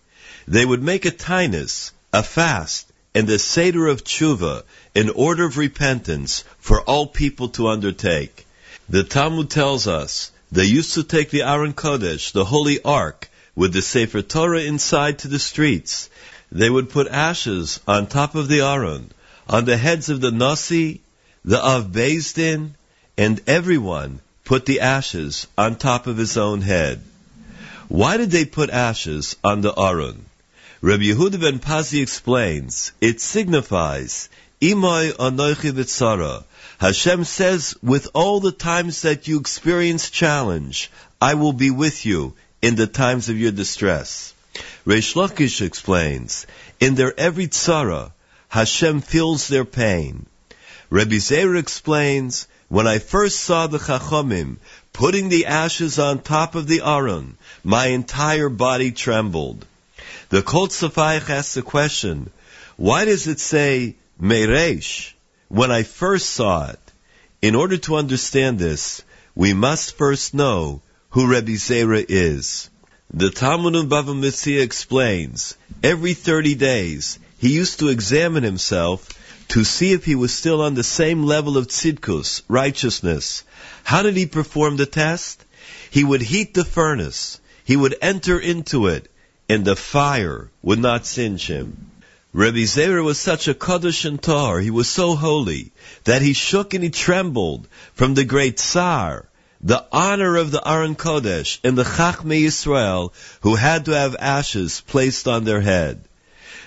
[0.48, 4.62] They would make a tinus, a fast, and a seder of tshuva,
[4.94, 8.46] an order of repentance for all people to undertake.
[8.88, 13.74] The Talmud tells us they used to take the Aron Kodesh, the holy ark, with
[13.74, 16.08] the Sefer Torah inside to the streets.
[16.50, 19.10] they would put ashes on top of the Aron,
[19.46, 21.02] on the heads of the Nasi,
[21.44, 22.74] the Av Beis Din,
[23.18, 27.02] and everyone put the ashes on top of his own head.
[27.88, 30.24] Why did they put ashes on the Aron?
[30.80, 34.28] Rabbi Yehuda ben Pazi explains, it signifies,
[34.62, 36.44] Imai anoichi v'tzara.
[36.78, 40.90] Hashem says, with all the times that you experience challenge,
[41.20, 44.32] I will be with you in the times of your distress.
[44.86, 46.46] Reish Lakish explains,
[46.78, 48.12] in their every tzara,
[48.48, 50.26] Hashem feels their pain.
[50.88, 54.56] Rabbi Zera explains, when I first saw the Chachomim
[54.92, 59.64] putting the ashes on top of the Aron, my entire body trembled.
[60.30, 62.30] The Kol Tzafayich asks the question,
[62.76, 65.12] why does it say Meresh
[65.48, 66.80] when I first saw it?
[67.40, 69.02] In order to understand this,
[69.34, 70.80] we must first know
[71.10, 72.68] who Rabbi Zera is.
[73.12, 79.08] The Talmud of Bava Metzia explains, every 30 days, he used to examine himself
[79.48, 83.44] to see if he was still on the same level of tzidkus, righteousness.
[83.84, 85.44] How did he perform the test?
[85.90, 87.40] He would heat the furnace.
[87.64, 89.10] He would enter into it,
[89.48, 91.90] and the fire would not singe him.
[92.32, 95.72] Rabbi Zera was such a Kaddish and Tar, he was so holy,
[96.04, 99.26] that he shook and he trembled from the great Tsar,
[99.62, 104.82] the honor of the Aron Kodesh and the Chachmei Yisrael who had to have ashes
[104.86, 106.04] placed on their head.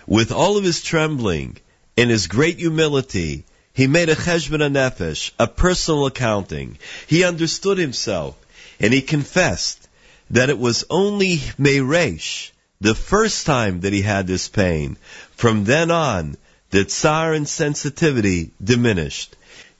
[0.07, 1.57] With all of his trembling
[1.99, 3.43] and his great humility,
[3.73, 6.77] he made a cheshbon nefesh, a personal accounting.
[7.07, 8.37] He understood himself
[8.79, 9.87] and he confessed
[10.29, 14.95] that it was only Meiresh, the first time that he had this pain.
[15.35, 16.37] From then on,
[16.69, 19.35] the tsar and sensitivity diminished.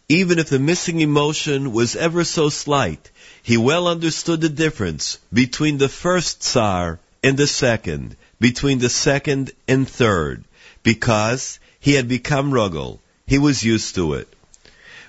[0.10, 3.12] Even if the missing emotion was ever so slight,
[3.44, 9.52] he well understood the difference between the first tsar and the second, between the second
[9.68, 10.44] and third,
[10.84, 13.00] because he had become ragil.
[13.26, 14.28] He was used to it.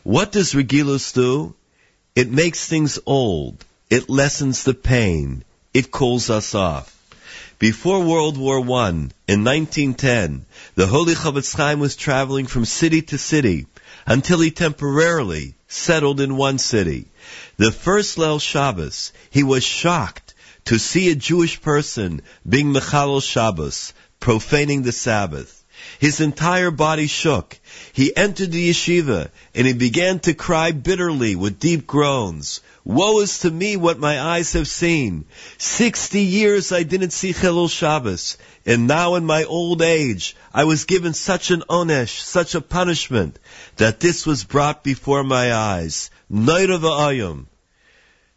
[0.02, 1.54] What does regilus do?
[2.14, 3.64] It makes things old.
[3.88, 5.44] It lessens the pain.
[5.74, 6.96] It cools us off.
[7.58, 8.88] Before World War I,
[9.28, 13.66] in 1910, the Holy Chofetz Chaim was traveling from city to city
[14.06, 17.06] until he temporarily settled in one city.
[17.58, 20.34] The first Leil Shabbos, he was shocked
[20.64, 25.59] to see a Jewish person being Mechalel Shabbos, profaning the Sabbath.
[25.98, 27.58] His entire body shook.
[27.92, 32.60] He entered the yeshiva and he began to cry bitterly with deep groans.
[32.84, 35.26] Woe is to me what my eyes have seen.
[35.58, 40.86] Sixty years I didn't see Chilul Shabbos, and now in my old age I was
[40.86, 43.38] given such an onesh, such a punishment,
[43.76, 46.10] that this was brought before my eyes.
[46.28, 47.46] Night of ayum.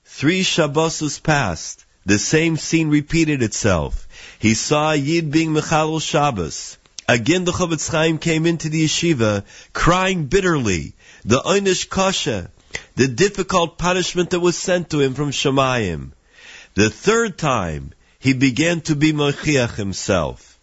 [0.06, 1.86] Three Shabbos passed.
[2.06, 4.08] The same scene repeated itself.
[4.38, 6.78] He saw Yid being Mechalel Shabbos.
[7.08, 9.44] Again the Chofetz Chaim came into the yeshiva
[9.74, 10.94] crying bitterly.
[11.26, 12.50] The Einish Kasha,
[12.96, 16.12] the difficult punishment that was sent to him from Shemayim.
[16.76, 20.58] The third time, he began to be Mochiach himself.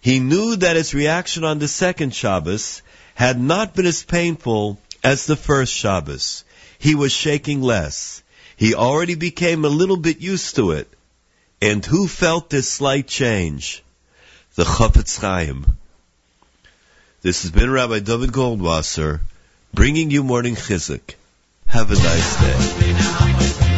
[0.00, 2.82] He knew that his reaction on the second Shabbos
[3.14, 6.44] had not been as painful as the first Shabbos.
[6.78, 8.22] He was shaking less.
[8.56, 10.88] He already became a little bit used to it.
[11.60, 13.82] And who felt this slight change?
[14.56, 15.76] The Chofetz Chaim.
[17.20, 19.20] This has been Rabbi Dovid Goldwasser
[19.74, 21.14] bringing you morning chizuk.
[21.66, 23.75] Have a nice day.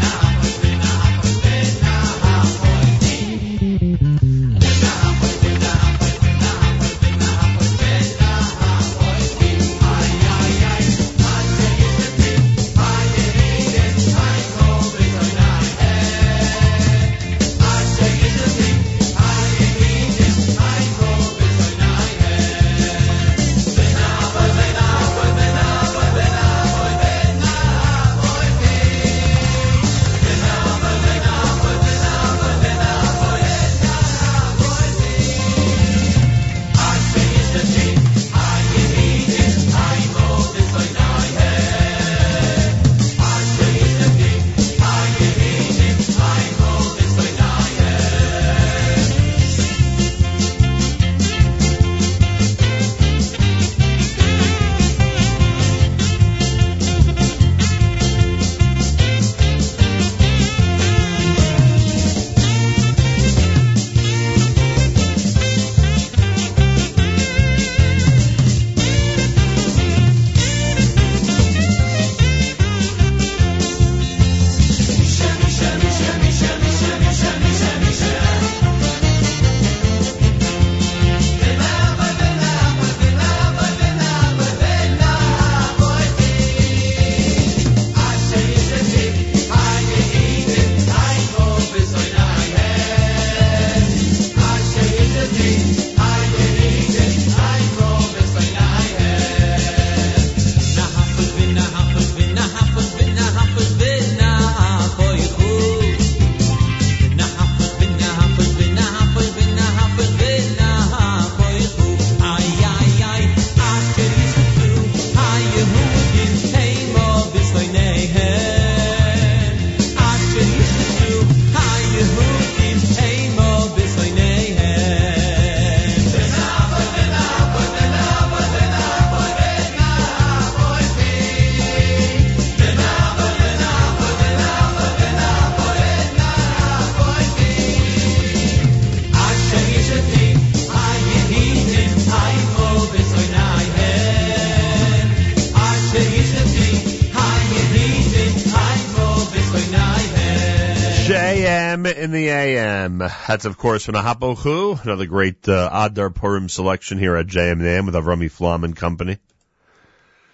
[153.28, 157.94] That's, of course, from Ahapochu, another great uh, Adar Purim selection here at JM with
[157.94, 159.18] Avrami Flam and Company.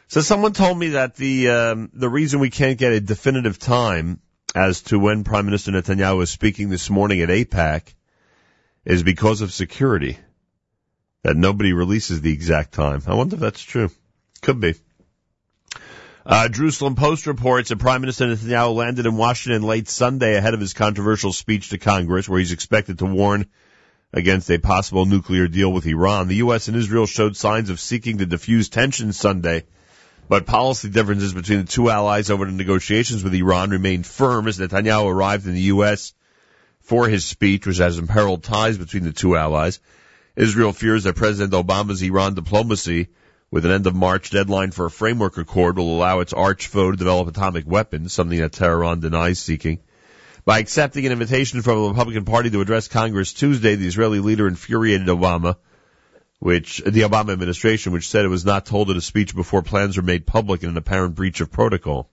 [0.06, 4.20] So someone told me that the um, the reason we can't get a definitive time
[4.54, 7.92] as to when Prime Minister Netanyahu was speaking this morning at AIPAC
[8.84, 10.16] is because of security.
[11.24, 13.02] That nobody releases the exact time.
[13.08, 13.90] I wonder if that's true.
[14.40, 14.74] Could be.
[16.26, 20.60] Uh, Jerusalem Post reports that Prime Minister Netanyahu landed in Washington late Sunday ahead of
[20.60, 23.44] his controversial speech to Congress, where he's expected to warn
[24.10, 26.28] against a possible nuclear deal with Iran.
[26.28, 26.68] The U.S.
[26.68, 29.64] and Israel showed signs of seeking to diffuse tensions Sunday,
[30.26, 34.58] but policy differences between the two allies over the negotiations with Iran remained firm as
[34.58, 36.14] Netanyahu arrived in the U.S.
[36.80, 39.78] for his speech, which has imperiled ties between the two allies.
[40.36, 43.08] Israel fears that President Obama's Iran diplomacy
[43.54, 46.90] with an end of March deadline for a framework accord will allow its arch foe
[46.90, 49.78] to develop atomic weapons, something that Tehran denies seeking.
[50.44, 54.48] By accepting an invitation from the Republican Party to address Congress Tuesday, the Israeli leader
[54.48, 55.54] infuriated Obama,
[56.40, 59.96] which the Obama administration, which said it was not told in a speech before plans
[59.96, 62.10] were made public in an apparent breach of protocol.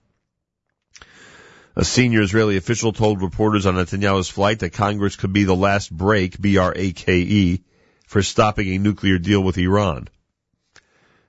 [1.74, 5.90] A senior Israeli official told reporters on Netanyahu's flight that Congress could be the last
[5.90, 7.64] break, B-R-A-K-E,
[8.06, 10.06] for stopping a nuclear deal with Iran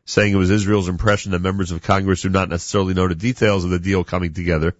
[0.05, 3.63] saying it was Israel's impression that members of Congress do not necessarily know the details
[3.63, 4.75] of the deal coming together,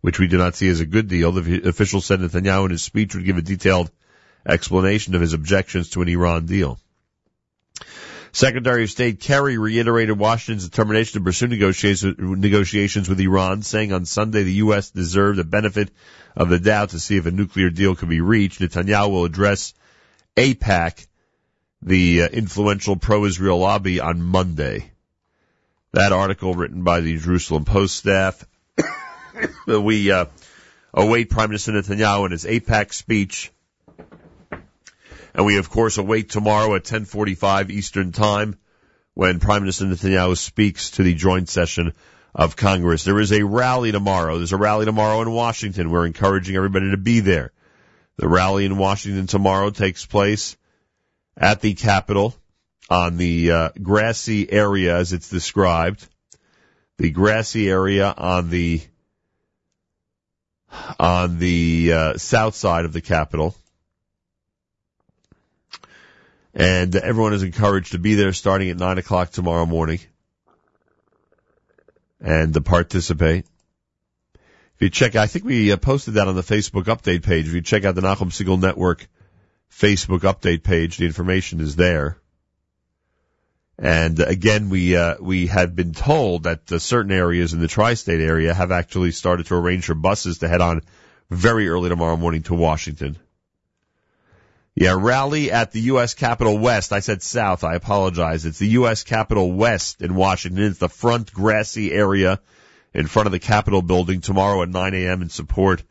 [0.00, 1.32] which we do not see as a good deal.
[1.32, 3.90] The official said Netanyahu in his speech would give a detailed
[4.46, 6.78] explanation of his objections to an Iran deal.
[8.32, 14.42] Secretary of State Kerry reiterated Washington's determination to pursue negotiations with Iran, saying on Sunday
[14.42, 14.90] the U.S.
[14.90, 15.90] deserved the benefit
[16.34, 18.60] of the doubt to see if a nuclear deal could be reached.
[18.60, 19.72] Netanyahu will address
[20.36, 21.06] AIPAC
[21.84, 24.90] the uh, influential pro-Israel lobby on Monday.
[25.92, 28.44] That article written by the Jerusalem Post staff.
[29.66, 30.26] we uh,
[30.94, 33.52] await Prime Minister Netanyahu in his AIPAC speech.
[35.34, 38.56] And we of course await tomorrow at 10:45 Eastern Time
[39.12, 41.92] when Prime Minister Netanyahu speaks to the joint session
[42.34, 43.04] of Congress.
[43.04, 44.38] There is a rally tomorrow.
[44.38, 45.90] There's a rally tomorrow in Washington.
[45.90, 47.52] We're encouraging everybody to be there.
[48.16, 50.56] The rally in Washington tomorrow takes place
[51.36, 52.34] at the Capitol
[52.90, 56.06] on the uh, grassy area as it's described.
[56.98, 58.82] The grassy area on the
[60.98, 63.54] on the uh, south side of the Capitol.
[66.52, 70.00] And everyone is encouraged to be there starting at 9 o'clock tomorrow morning
[72.20, 73.44] and to participate.
[74.76, 77.48] If you check, I think we uh, posted that on the Facebook update page.
[77.48, 79.08] If you check out the Nachum Segal Network
[79.76, 80.96] Facebook update page.
[80.96, 82.18] The information is there.
[83.78, 88.20] And again, we uh, we have been told that uh, certain areas in the tri-state
[88.20, 90.82] area have actually started to arrange for buses to head on
[91.28, 93.16] very early tomorrow morning to Washington.
[94.76, 96.14] Yeah, rally at the U.S.
[96.14, 96.92] Capitol West.
[96.92, 97.64] I said South.
[97.64, 98.46] I apologize.
[98.46, 99.02] It's the U.S.
[99.02, 100.64] Capitol West in Washington.
[100.64, 102.40] It's the front grassy area
[102.92, 105.22] in front of the Capitol building tomorrow at 9 a.m.
[105.22, 105.82] in support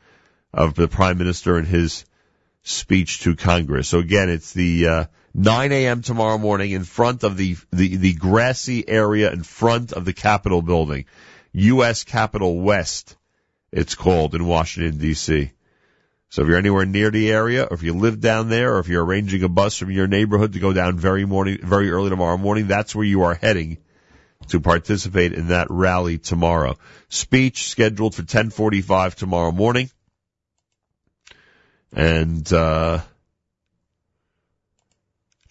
[0.53, 2.05] of the Prime Minister and his
[2.63, 3.89] speech to Congress.
[3.89, 6.01] So again, it's the uh, 9 a.m.
[6.01, 10.61] tomorrow morning in front of the, the the grassy area in front of the Capitol
[10.61, 11.05] building,
[11.51, 12.03] U.S.
[12.03, 13.15] Capitol West.
[13.71, 15.51] It's called in Washington D.C.
[16.29, 18.87] So if you're anywhere near the area, or if you live down there, or if
[18.87, 22.37] you're arranging a bus from your neighborhood to go down very morning, very early tomorrow
[22.37, 23.77] morning, that's where you are heading
[24.47, 26.77] to participate in that rally tomorrow.
[27.09, 29.89] Speech scheduled for 10:45 tomorrow morning.
[31.93, 33.01] And, uh,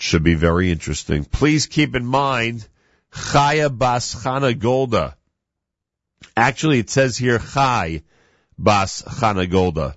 [0.03, 1.25] should be very interesting.
[1.25, 2.67] Please keep in mind,
[3.13, 5.17] Chaya Bas Chana Golda.
[6.37, 8.03] Actually, it says here Chai
[8.59, 9.95] Bas Chana Golda.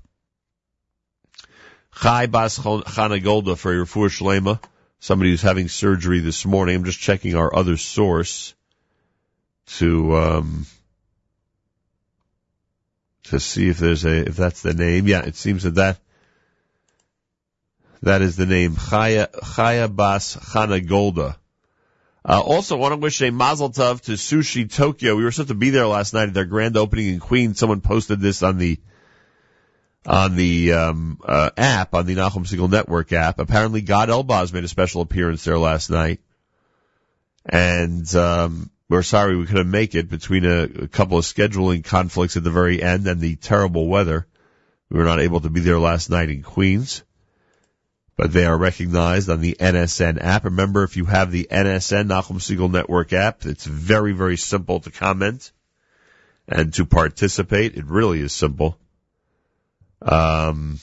[2.00, 4.62] Chai Bas Chana Golda for your Fur Shlema.
[5.00, 6.76] Somebody who's having surgery this morning.
[6.76, 8.54] I'm just checking our other source
[9.78, 10.66] to, um,
[13.24, 15.08] to see if there's a, if that's the name.
[15.08, 15.98] Yeah, it seems that that
[18.02, 21.38] that is the name, Chaya, Chaya Bas Chana Golda.
[22.28, 25.16] Uh, also, want to wish a mazel tov to Sushi Tokyo.
[25.16, 27.60] We were supposed to be there last night at their grand opening in Queens.
[27.60, 28.80] Someone posted this on the
[30.08, 33.40] on the um, uh, app, on the Nachum Segal Network app.
[33.40, 36.20] Apparently, Gad Elbaz made a special appearance there last night,
[37.46, 42.38] and um, we're sorry we couldn't make it between a, a couple of scheduling conflicts
[42.38, 44.26] at the very end and the terrible weather.
[44.90, 47.04] We were not able to be there last night in Queens
[48.18, 50.46] but they are recognized on the NSN app.
[50.46, 54.92] Remember, if you have the NSN, Nachum Segal Network app, it's very, very simple to
[54.92, 55.52] comment
[56.48, 57.76] and to participate.
[57.76, 58.78] It really is simple.
[60.02, 60.80] Um,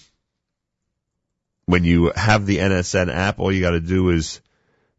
[1.66, 4.40] when you have the NSN app, all you got to do is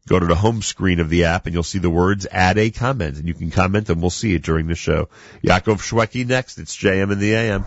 [0.08, 2.70] go to the home screen of the app and you'll see the words add a
[2.70, 5.08] comment and you can comment and we'll see it during the show.
[5.42, 6.58] Yaakov Shweki next.
[6.58, 7.64] It's JM in the AM.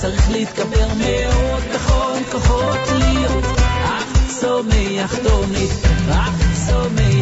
[0.00, 3.44] צריך להתגבר מאוד בכל כוחות להיות
[3.84, 4.08] רק
[4.40, 5.70] שמח תמיד,
[6.08, 6.32] רק
[6.66, 7.17] שמח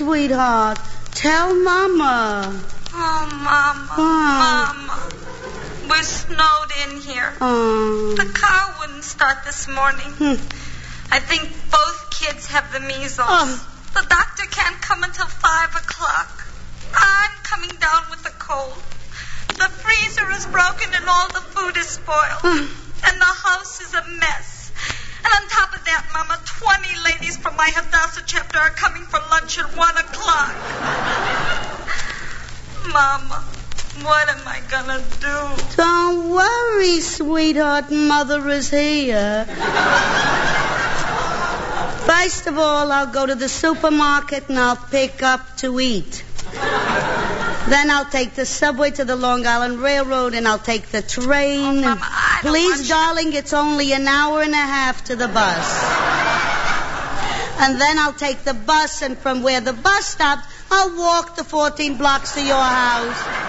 [0.00, 0.78] sweetheart.
[1.12, 2.48] Tell Mama.
[2.94, 4.32] Oh, Mama, oh.
[4.40, 4.96] Mama.
[5.90, 7.30] We're snowed in here.
[7.38, 8.14] Oh.
[8.16, 10.08] The car wouldn't start this morning.
[10.16, 10.40] Hmm.
[11.12, 13.28] I think both kids have the measles.
[13.28, 13.66] Oh.
[13.92, 16.48] The doctor can't come until 5 o'clock.
[16.96, 18.80] I'm coming down with a cold.
[19.60, 22.40] The freezer is broken and all the food is spoiled.
[22.40, 22.79] Hmm.
[37.00, 37.90] Sweetheart.
[37.90, 39.46] Mother is here.
[42.06, 46.24] First of all, I'll go to the supermarket and I'll pick up to eat.
[47.68, 51.84] Then I'll take the subway to the Long Island Railroad and I'll take the train.
[52.40, 56.20] Please, darling, it's only an hour and a half to the bus.
[57.60, 61.44] And then I'll take the bus, and from where the bus stops, I'll walk the
[61.44, 63.39] 14 blocks to your house.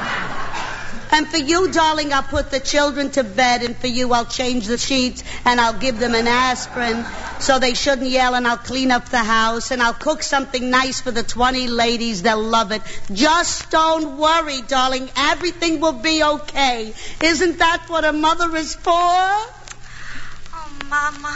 [1.12, 4.68] And for you, darling, I'll put the children to bed, and for you, I'll change
[4.68, 7.06] the sheets, and I'll give them an aspirin
[7.40, 11.02] so they shouldn't yell, and I'll clean up the house, and I'll cook something nice
[11.02, 12.22] for the 20 ladies.
[12.22, 12.82] They'll love it.
[13.12, 15.10] Just don't worry, darling.
[15.18, 16.94] Everything will be okay.
[17.22, 18.92] Isn't that what a mother is for?
[18.94, 19.50] Oh,
[20.90, 21.36] Mama,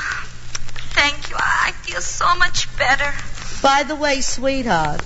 [0.93, 1.35] thank you.
[1.37, 3.13] I feel so much better.
[3.61, 5.01] By the way, sweetheart,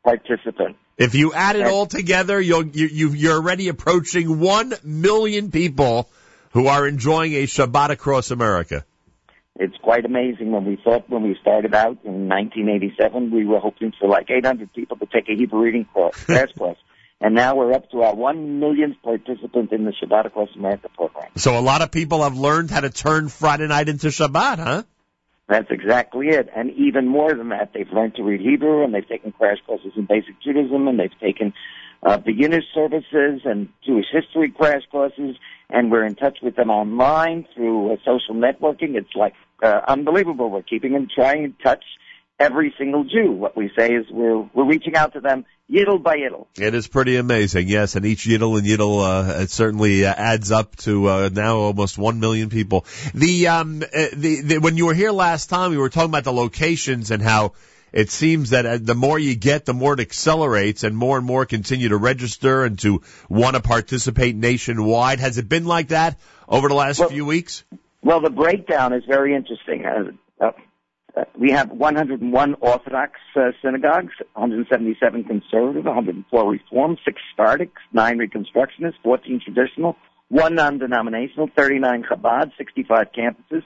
[0.05, 0.77] participant.
[0.97, 6.09] If you add it all together, you'll, you, you, you're already approaching one million people
[6.53, 8.85] who are enjoying a Shabbat across America.
[9.59, 10.53] It's quite amazing.
[10.53, 14.73] When we thought when we started out in 1987, we were hoping for like 800
[14.75, 16.79] people to take a Hebrew reading course, class course.
[17.21, 21.31] And now we're up to our one millionth participant in the Shabbat Across America program.
[21.37, 24.83] So a lot of people have learned how to turn Friday night into Shabbat, huh?
[25.49, 26.51] That's exactly it.
[26.55, 29.93] And even more than that, they've learned to read Hebrew and they've taken crash courses
[29.97, 31.55] in basic Judaism and they've taken
[32.03, 35.37] uh, beginner services and Jewish history crash courses.
[35.69, 38.95] And we're in touch with them online through uh, social networking.
[38.95, 40.49] It's like uh, unbelievable.
[40.49, 41.83] We're keeping in trying in touch
[42.39, 43.33] every single Jew.
[43.33, 46.47] What we say is we're we're reaching out to them yittle by yittle.
[46.57, 47.97] It is pretty amazing, yes.
[47.97, 51.99] And each Yidel and Yidel, uh, it certainly uh, adds up to uh, now almost
[51.99, 52.87] one million people.
[53.15, 56.25] The um, uh, the, the when you were here last time, we were talking about
[56.25, 57.53] the locations and how
[57.97, 61.27] it seems that uh, the more you get, the more it accelerates, and more and
[61.27, 63.01] more continue to register and to
[63.31, 65.19] want to participate nationwide.
[65.19, 67.65] Has it been like that over the last few weeks?
[68.03, 69.87] Well, the breakdown is very interesting.
[69.87, 70.51] Uh, uh,
[71.17, 79.01] uh, we have 101 Orthodox uh, synagogues, 177 conservative, 104 Reform, 6 Sephardic, 9 Reconstructionists,
[79.03, 79.97] 14 traditional,
[80.29, 83.63] 1 non-denominational, 39 Chabad, 65 campuses,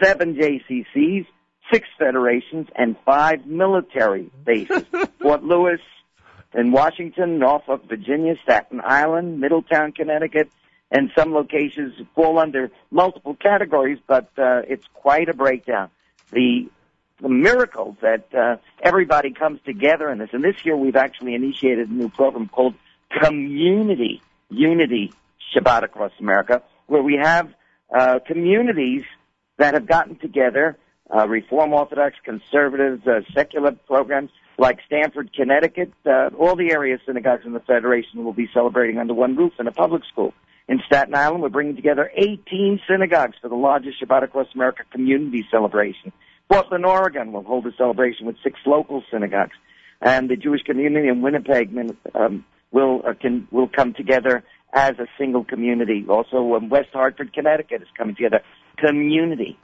[0.00, 1.26] 7 JCCs,
[1.72, 4.84] 6 federations, and 5 military bases.
[5.20, 5.80] Fort Lewis
[6.54, 10.50] in Washington, Norfolk, Virginia, Staten Island, Middletown, Connecticut,
[10.90, 15.90] and some locations fall under multiple categories, but uh, it's quite a breakdown.
[16.30, 16.68] The
[17.20, 21.88] the miracle that uh, everybody comes together in this, and this year we've actually initiated
[21.88, 22.74] a new program called
[23.22, 24.20] Community
[24.50, 25.12] Unity
[25.54, 27.54] Shabbat across America, where we have
[27.94, 29.04] uh, communities
[29.58, 30.76] that have gotten together
[31.14, 35.92] uh, Reform Orthodox, conservative, uh, secular programs like Stamford, Connecticut.
[36.06, 39.66] Uh, all the area synagogues in the Federation will be celebrating under one roof in
[39.66, 40.32] a public school.
[40.66, 45.46] In Staten Island, we're bringing together 18 synagogues for the largest Shabbat Across America community
[45.50, 46.12] celebration.
[46.48, 49.56] Portland, Oregon will hold a celebration with six local synagogues.
[50.00, 51.76] And the Jewish community in Winnipeg
[52.14, 56.04] um, will, uh, can, will come together as a single community.
[56.08, 58.40] Also, um, West Hartford, Connecticut is coming together.
[58.78, 59.58] Community.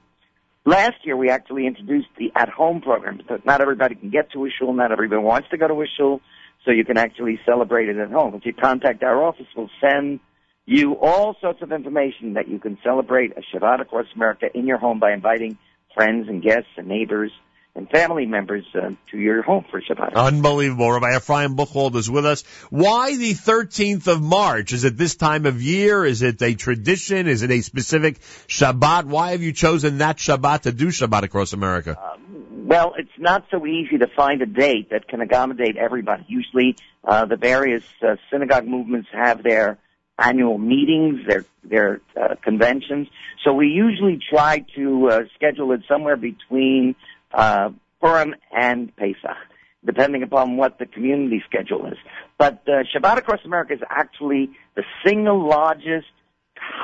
[0.65, 3.17] Last year, we actually introduced the at-home program.
[3.17, 5.87] Because not everybody can get to a shul, not everybody wants to go to a
[5.97, 6.21] shul,
[6.63, 8.35] so you can actually celebrate it at home.
[8.35, 10.19] If you contact our office, we'll send
[10.65, 14.77] you all sorts of information that you can celebrate a Shabbat across America in your
[14.77, 15.57] home by inviting
[15.95, 17.31] friends and guests and neighbors
[17.75, 20.13] and family members uh, to your home for Shabbat.
[20.13, 20.91] Unbelievable.
[20.91, 22.43] Rabbi Ephraim Buchwald is with us.
[22.69, 24.73] Why the 13th of March?
[24.73, 26.03] Is it this time of year?
[26.03, 27.27] Is it a tradition?
[27.27, 29.05] Is it a specific Shabbat?
[29.05, 31.97] Why have you chosen that Shabbat to do Shabbat across America?
[32.01, 36.25] Um, well, it's not so easy to find a date that can accommodate everybody.
[36.27, 39.77] Usually, uh, the various uh, synagogue movements have their
[40.17, 43.07] annual meetings, their their uh, conventions.
[43.43, 46.95] So we usually try to uh, schedule it somewhere between
[47.33, 49.37] uh, Purim and Pesach,
[49.85, 51.97] depending upon what the community schedule is.
[52.37, 56.07] But uh, Shabbat Across America is actually the single largest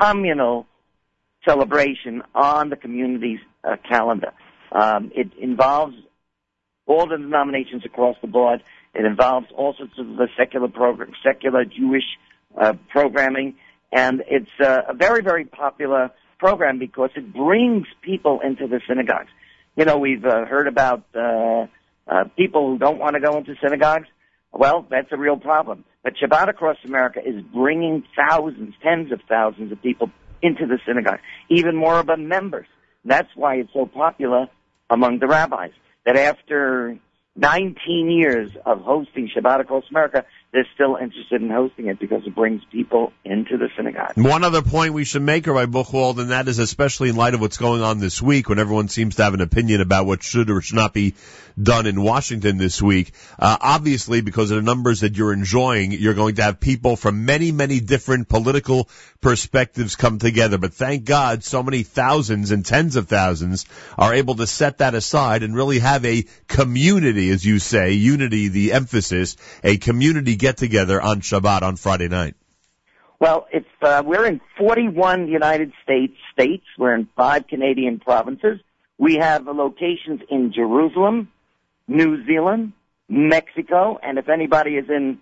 [0.00, 0.66] communal
[1.46, 4.32] celebration on the community's uh, calendar.
[4.72, 5.94] Um, it involves
[6.86, 8.62] all the denominations across the board.
[8.94, 12.04] It involves all sorts of the secular program, secular Jewish
[12.60, 13.56] uh, programming,
[13.92, 19.30] and it's uh, a very, very popular program because it brings people into the synagogues.
[19.78, 21.66] You know, we've uh, heard about uh,
[22.08, 24.08] uh, people who don't want to go into synagogues.
[24.52, 25.84] Well, that's a real problem.
[26.02, 30.10] But Shabbat Across America is bringing thousands, tens of thousands of people
[30.42, 32.66] into the synagogue, even more of them members.
[33.04, 34.48] That's why it's so popular
[34.90, 35.70] among the rabbis.
[36.04, 36.98] That after
[37.36, 42.34] 19 years of hosting Shabbat Across America, they're still interested in hosting it because it
[42.34, 44.12] brings people into the synagogue.
[44.16, 47.40] One other point we should make, Rabbi Buchwald, and that is especially in light of
[47.40, 50.48] what's going on this week, when everyone seems to have an opinion about what should
[50.48, 51.14] or should not be
[51.60, 53.12] done in Washington this week.
[53.38, 57.26] Uh, obviously, because of the numbers that you're enjoying, you're going to have people from
[57.26, 58.88] many, many different political
[59.20, 60.56] perspectives come together.
[60.56, 63.66] But thank God, so many thousands and tens of thousands
[63.98, 68.48] are able to set that aside and really have a community, as you say, unity,
[68.48, 72.34] the emphasis, a community get together on Shabbat on Friday night?
[73.20, 76.64] Well, it's uh, we're in 41 United States states.
[76.78, 78.60] We're in five Canadian provinces.
[78.96, 81.28] We have locations in Jerusalem,
[81.88, 82.72] New Zealand,
[83.08, 85.18] Mexico, and if anybody is in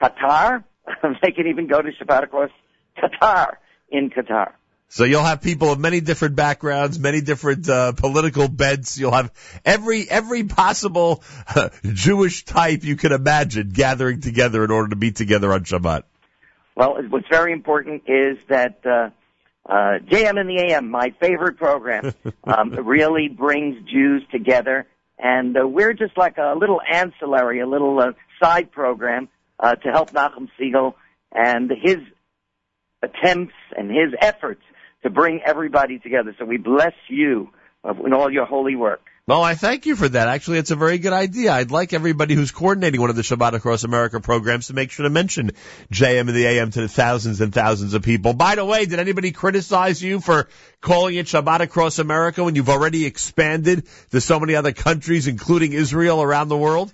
[0.00, 0.64] Qatar,
[1.22, 2.50] they can even go to Shabbat across
[2.96, 3.54] Qatar
[3.90, 4.52] in Qatar.
[4.92, 8.98] So you'll have people of many different backgrounds, many different uh, political bents.
[8.98, 9.32] You'll have
[9.64, 15.10] every every possible uh, Jewish type you can imagine gathering together in order to be
[15.10, 16.02] together on Shabbat.
[16.76, 19.08] Well, what's very important is that uh,
[19.64, 22.12] uh, JM in the AM, my favorite program,
[22.44, 24.86] um, really brings Jews together,
[25.18, 28.12] and uh, we're just like a little ancillary, a little uh,
[28.42, 30.96] side program uh, to help Nachum Segal
[31.34, 31.96] and his
[33.02, 34.60] attempts and his efforts
[35.02, 36.34] to bring everybody together.
[36.38, 37.50] So we bless you
[38.04, 39.00] in all your holy work.
[39.24, 40.26] Well, I thank you for that.
[40.26, 41.52] Actually, it's a very good idea.
[41.52, 45.04] I'd like everybody who's coordinating one of the Shabbat Across America programs to make sure
[45.04, 45.52] to mention
[45.92, 48.32] JM in the AM to the thousands and thousands of people.
[48.32, 50.48] By the way, did anybody criticize you for
[50.80, 55.72] calling it Shabbat Across America when you've already expanded to so many other countries, including
[55.72, 56.92] Israel, around the world?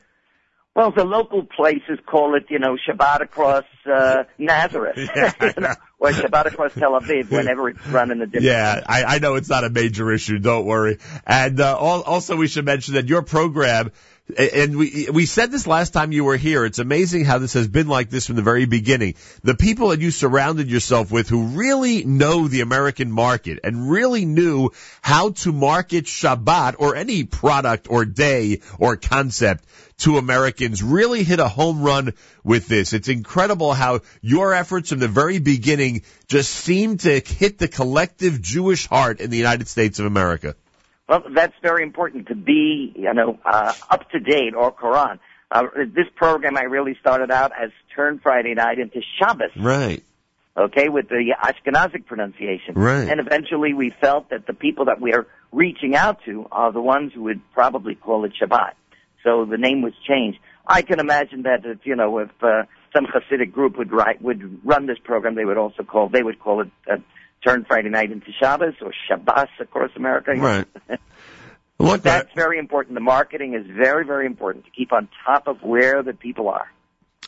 [0.79, 5.75] Well, the local places call it, you know, Shabbat across uh, Nazareth, Yeah, you know,
[5.99, 7.33] or Shabbat across Tel Aviv.
[7.33, 8.45] Whenever it's run in a different.
[8.47, 10.39] Yeah, I, I know it's not a major issue.
[10.39, 10.99] Don't worry.
[11.27, 13.91] And uh, al- also, we should mention that your program.
[14.39, 16.65] And we we said this last time you were here.
[16.67, 19.15] It's amazing how this has been like this from the very beginning.
[19.43, 24.27] The people that you surrounded yourself with who really know the American market and really
[24.27, 29.65] knew how to market Shabbat or any product or day or concept
[29.99, 32.15] to Americans really hit a home run
[32.45, 32.93] with this.
[32.93, 38.41] It's incredible how your efforts from the very beginning just seem to hit the collective
[38.41, 40.55] Jewish heart in the United States of America.
[41.09, 45.19] Well, that's very important to be, you know, uh, up to date or Quran.
[45.51, 49.51] Uh, this program I really started out as Turn Friday Night into Shabbos.
[49.57, 50.05] Right.
[50.57, 52.75] Okay, with the Ashkenazic pronunciation.
[52.75, 53.09] Right.
[53.09, 56.83] And eventually we felt that the people that we are reaching out to are the
[56.83, 58.73] ones who would probably call it Shabbat.
[59.29, 60.39] So the name was changed.
[60.67, 62.63] I can imagine that if, you know, if, uh,
[62.95, 66.41] some Hasidic group would write, would run this program, they would also call, they would
[66.41, 66.97] call it, uh,
[67.47, 70.33] Turn Friday Night into Shabbos or Shabbos across America.
[70.33, 70.67] Right.
[71.79, 72.95] Look, That's very important.
[72.95, 76.67] The marketing is very, very important to keep on top of where the people are.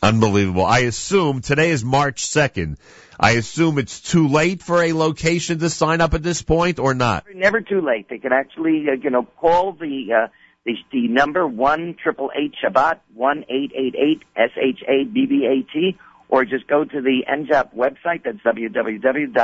[0.03, 0.65] Unbelievable.
[0.65, 2.77] I assume today is March 2nd.
[3.19, 6.95] I assume it's too late for a location to sign up at this point or
[6.95, 7.25] not?
[7.33, 8.09] Never too late.
[8.09, 10.27] They can actually, uh, you know, call the uh,
[10.65, 15.25] the, the number one triple eight Shabbat one eight eight eight S H A B
[15.25, 15.97] B A T,
[16.29, 18.23] or just go to the NJOP website.
[18.23, 19.39] That's www.njop.org,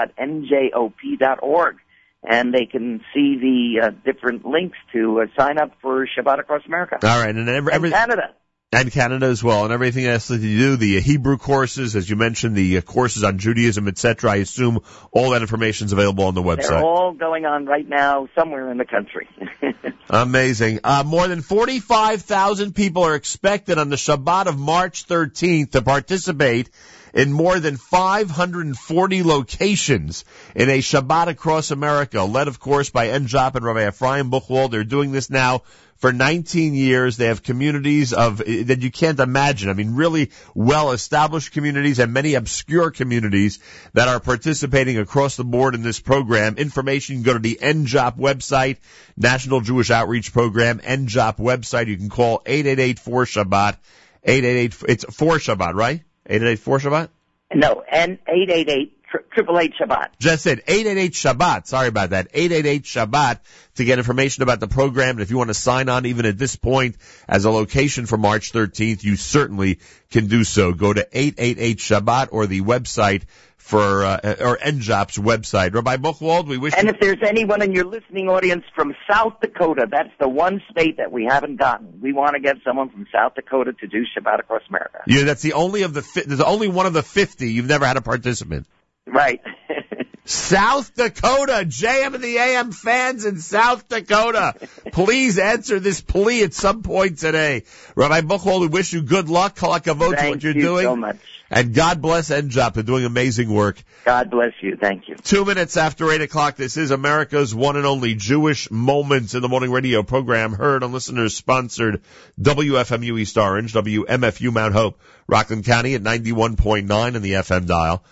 [2.24, 6.62] and they can see the uh, different links to uh, sign up for Shabbat across
[6.68, 8.36] America All right, and every, every and Canada.
[8.74, 12.18] And Canada as well, and everything else that you do, the Hebrew courses, as you
[12.18, 14.32] mentioned, the uh, courses on Judaism, etc.
[14.32, 14.80] I assume
[15.12, 16.70] all that information is available on the website.
[16.70, 19.30] They're all going on right now somewhere in the country.
[20.10, 20.82] Amazing.
[20.84, 26.70] Uh, more than 45,000 people are expected on the Shabbat of March 13th to participate
[27.14, 30.26] in more than 540 locations
[30.56, 34.72] in a Shabbat across America, led of course by NJOP and Rabbi Ephraim Buchwald.
[34.72, 35.64] They're doing this now
[35.98, 37.18] for 19 years.
[37.18, 39.70] They have communities of eh, that you can't imagine.
[39.70, 43.60] I mean, really well-established communities and many obscure communities
[43.94, 46.58] that are participating across the board in this program.
[46.58, 48.78] Information, go to the NJOP website,
[49.16, 51.88] National Jewish Outreach Program, NJOP website.
[51.88, 53.78] You can call 888-4-SHABBAT,
[54.24, 56.02] 888, it's 4-SHABBAT, right?
[56.28, 57.10] 888 Shabbat?
[57.54, 58.98] No, and 888
[59.34, 60.10] Triple Eight Shabbat.
[60.20, 61.68] Just said Eight eight eight Shabbat.
[61.68, 62.28] Sorry about that.
[62.34, 63.40] Eight eight eight Shabbat
[63.76, 65.12] to get information about the program.
[65.12, 66.98] And if you want to sign on, even at this point,
[67.28, 69.80] as a location for March 13th, you certainly
[70.12, 70.74] can do so.
[70.74, 73.24] Go to eight eight eight Shabbat or the website
[73.58, 75.74] for, uh, or NJOP's website.
[75.74, 79.40] Rabbi Buchwald, we wish And you, if there's anyone in your listening audience from South
[79.42, 82.00] Dakota, that's the one state that we haven't gotten.
[82.02, 85.04] We want to get someone from South Dakota to do Shabbat across America.
[85.08, 87.86] yeah, that's the only of the, fi- there's only one of the 50 you've never
[87.86, 88.68] had a participant.
[89.06, 89.42] Right.
[90.26, 94.56] South Dakota, JM in the AM fans in South Dakota,
[94.92, 97.64] please answer this plea at some point today.
[97.96, 100.84] Rabbi Buchwald, we wish you good luck, Kalakavot, what you're you doing.
[100.86, 101.20] so much.
[101.50, 102.74] And God bless NJOP.
[102.74, 103.82] They're doing amazing work.
[104.06, 104.76] God bless you.
[104.76, 105.16] Thank you.
[105.16, 109.48] Two minutes after eight o'clock, this is America's one and only Jewish Moments in the
[109.48, 112.02] Morning radio program, heard on listeners sponsored
[112.40, 118.04] WFMU East Orange, WMFU Mount Hope, Rockland County at 91.9 in the FM dial.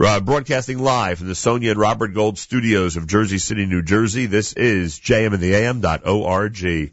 [0.00, 4.26] Uh, broadcasting live from the Sonia and Robert Gold studios of Jersey City, New Jersey.
[4.26, 6.92] This is jmintheam.org.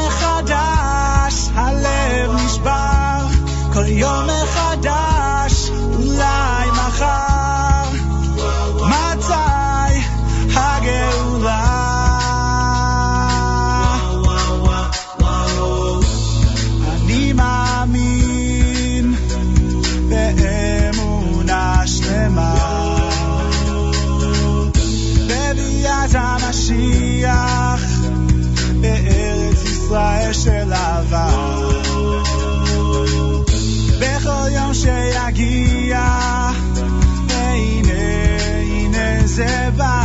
[39.40, 40.02] הנה זה בא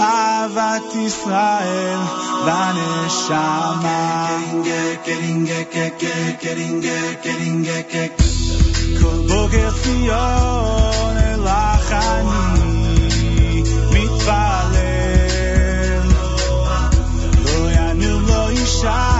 [0.00, 1.98] אהבת ישראל
[2.46, 4.28] בנשמה
[9.00, 14.82] כל בוקר ציון אלך אני מתפלל
[17.44, 19.15] לא ינום לא יישן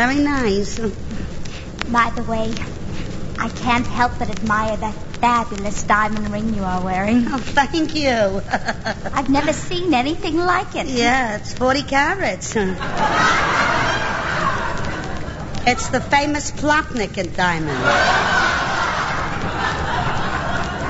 [0.00, 0.78] Very nice.
[1.92, 2.54] By the way,
[3.38, 7.26] I can't help but admire that fabulous diamond ring you are wearing.
[7.28, 8.40] Oh, thank you.
[9.12, 10.86] I've never seen anything like it.
[10.86, 12.56] Yeah, it's 40 carats.
[15.66, 17.82] It's the famous Plotnik diamond.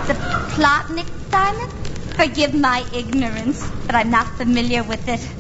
[0.07, 0.15] The
[0.55, 1.73] Plotnik diamond?
[2.15, 5.39] Forgive my ignorance, but I'm not familiar with it.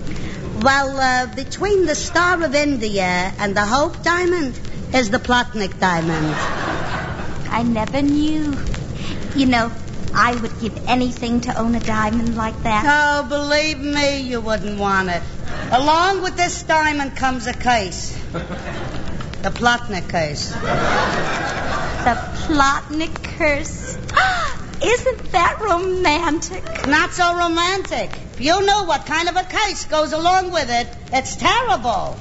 [0.62, 4.60] Well, uh, between the Star of India and the Hope diamond
[4.92, 6.34] is the Plotnik diamond.
[7.48, 8.54] I never knew.
[9.34, 9.72] You know,
[10.12, 12.84] I would give anything to own a diamond like that.
[12.86, 15.22] Oh, believe me, you wouldn't want it.
[15.72, 18.14] Along with this diamond comes a case.
[19.40, 20.50] The Plotnik case.
[20.50, 23.96] The Plotnik curse.
[24.84, 26.86] Isn't that romantic?
[26.86, 28.10] Not so romantic.
[28.40, 32.14] If you know what kind of a case goes along with it, it's terrible.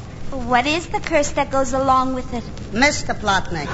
[0.50, 2.44] What is the curse that goes along with it?
[2.74, 3.18] Mr.
[3.18, 3.70] Plotnik.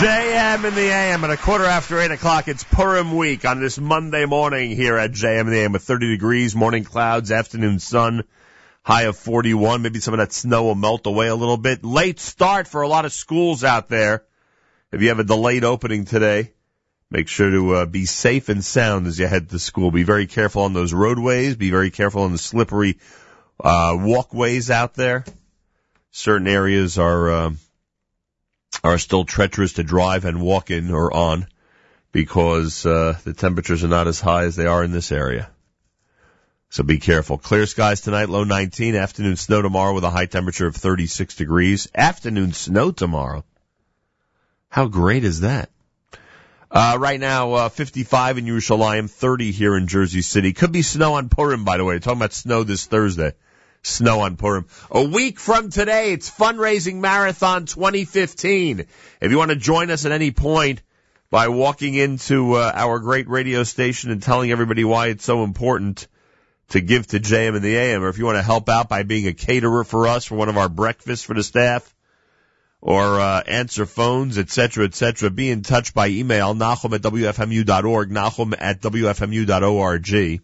[0.00, 2.48] JM in the AM at a quarter after 8 o'clock.
[2.48, 6.08] It's Purim week on this Monday morning here at JM in the AM with 30
[6.08, 8.24] degrees, morning clouds, afternoon sun,
[8.82, 9.82] high of 41.
[9.82, 11.84] Maybe some of that snow will melt away a little bit.
[11.84, 14.24] Late start for a lot of schools out there.
[14.90, 16.54] If you have a delayed opening today,
[17.10, 19.90] make sure to uh, be safe and sound as you head to school.
[19.90, 21.56] Be very careful on those roadways.
[21.56, 22.98] Be very careful on the slippery
[23.60, 25.24] uh, walkways out there.
[26.10, 27.30] Certain areas are.
[27.30, 27.50] Uh,
[28.84, 31.46] are still treacherous to drive and walk in or on
[32.12, 35.50] because uh, the temperatures are not as high as they are in this area.
[36.70, 37.38] So be careful.
[37.38, 38.96] Clear skies tonight, low 19.
[38.96, 41.88] Afternoon snow tomorrow with a high temperature of 36 degrees.
[41.94, 43.44] Afternoon snow tomorrow.
[44.68, 45.70] How great is that?
[46.70, 50.52] Uh, right now, uh, 55 in Yerushalayim, 30 here in Jersey City.
[50.52, 51.98] Could be snow on Purim, by the way.
[51.98, 53.32] Talking about snow this Thursday
[53.86, 54.66] snow on Purim.
[54.90, 58.80] A week from today, it's Fundraising Marathon 2015.
[59.20, 60.82] If you want to join us at any point
[61.30, 66.08] by walking into uh, our great radio station and telling everybody why it's so important
[66.68, 69.04] to give to JM in the AM, or if you want to help out by
[69.04, 71.94] being a caterer for us for one of our breakfasts for the staff,
[72.80, 78.54] or uh, answer phones, etc., etc., be in touch by email, nachum at wfmu.org, nachum
[78.58, 80.40] at wfmu.org,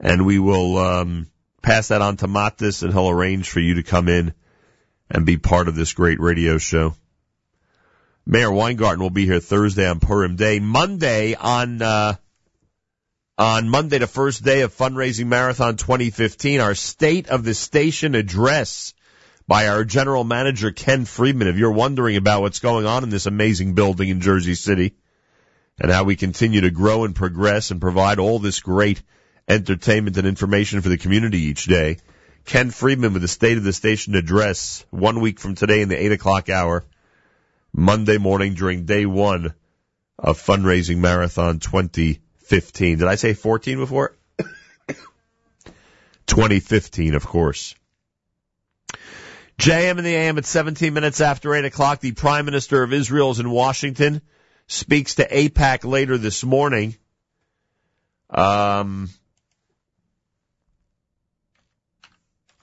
[0.00, 1.26] and we will um,
[1.62, 4.32] pass that on to Matis, and he'll arrange for you to come in
[5.10, 6.94] and be part of this great radio show.
[8.26, 10.60] Meir Weingarten will be here Thursday on Purim Day.
[10.60, 12.14] Monday on uh,
[13.36, 18.92] on Monday, the first day of fundraising marathon 2015, our state of the station address
[19.50, 21.48] by our general manager Ken Freedman.
[21.48, 24.94] If you're wondering about what's going on in this amazing building in Jersey City
[25.76, 29.02] and how we continue to grow and progress and provide all this great
[29.48, 31.96] entertainment and information for the community each day.
[32.44, 36.00] Ken Freedman with the State of the Station address one week from today in the
[36.00, 36.84] 8 o'clock hour,
[37.72, 39.52] Monday morning during day one
[40.16, 42.98] of Fundraising Marathon 2015.
[42.98, 44.16] Did I say 14 before?
[46.28, 47.74] 2015, of course.
[49.60, 52.00] JM in the AM at 17 minutes after 8 o'clock.
[52.00, 54.22] The Prime Minister of Israel is in Washington,
[54.68, 56.96] speaks to AIPAC later this morning.
[58.30, 59.10] Um,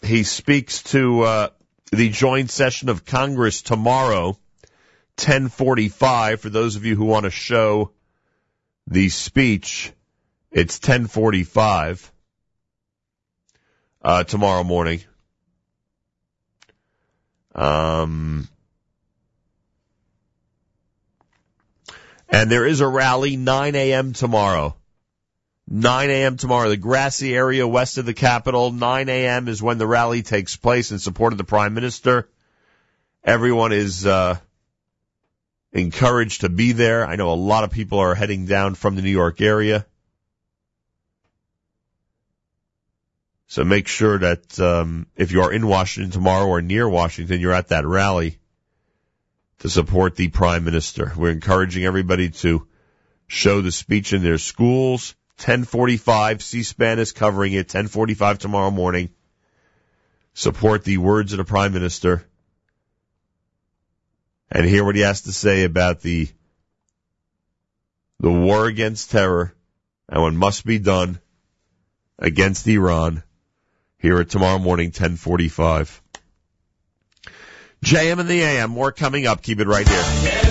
[0.01, 1.49] he speaks to uh,
[1.91, 4.39] the joint session of Congress tomorrow,
[5.17, 6.39] 10:45.
[6.39, 7.91] For those of you who want to show
[8.87, 9.91] the speech,
[10.49, 12.09] it's 10:45
[14.01, 15.01] uh, tomorrow morning.
[17.57, 18.47] Um,
[22.29, 24.13] and there is a rally 9 a.m.
[24.13, 24.75] tomorrow.
[25.69, 26.37] 9 a.m.
[26.37, 28.71] tomorrow, the grassy area west of the Capitol.
[28.71, 29.47] 9 a.m.
[29.47, 32.29] is when the rally takes place in support of the Prime Minister.
[33.23, 34.37] Everyone is uh,
[35.73, 37.05] encouraged to be there.
[37.05, 39.85] I know a lot of people are heading down from the New York area.
[43.47, 47.53] So make sure that um, if you are in Washington tomorrow or near Washington, you're
[47.53, 48.39] at that rally
[49.59, 51.13] to support the Prime Minister.
[51.15, 52.67] We're encouraging everybody to
[53.27, 56.41] show the speech in their schools 1045.
[56.41, 57.67] C-SPAN is covering it.
[57.67, 59.09] 1045 tomorrow morning.
[60.33, 62.25] Support the words of the Prime Minister
[64.51, 66.29] and hear what he has to say about the
[68.19, 69.53] the war against terror
[70.09, 71.19] and what must be done
[72.17, 73.21] against Iran.
[73.99, 76.01] Here at tomorrow morning, 1045.
[77.83, 79.41] JM in the AM, more coming up.
[79.41, 80.46] Keep it right here.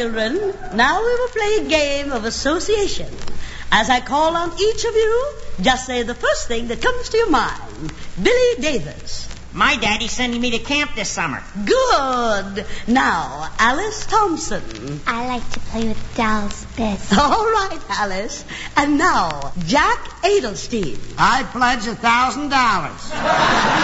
[0.00, 0.54] Children.
[0.74, 3.08] Now we will play a game of association.
[3.70, 7.18] As I call on each of you, just say the first thing that comes to
[7.18, 7.92] your mind.
[8.20, 9.28] Billy Davis.
[9.52, 11.42] My daddy's sending me to camp this summer.
[11.66, 12.64] Good.
[12.86, 15.00] Now, Alice Thompson.
[15.06, 17.12] I like to play with dolls best.
[17.18, 18.44] All right, Alice.
[18.76, 20.98] And now, Jack Adelstein.
[21.18, 23.76] I pledge a thousand dollars.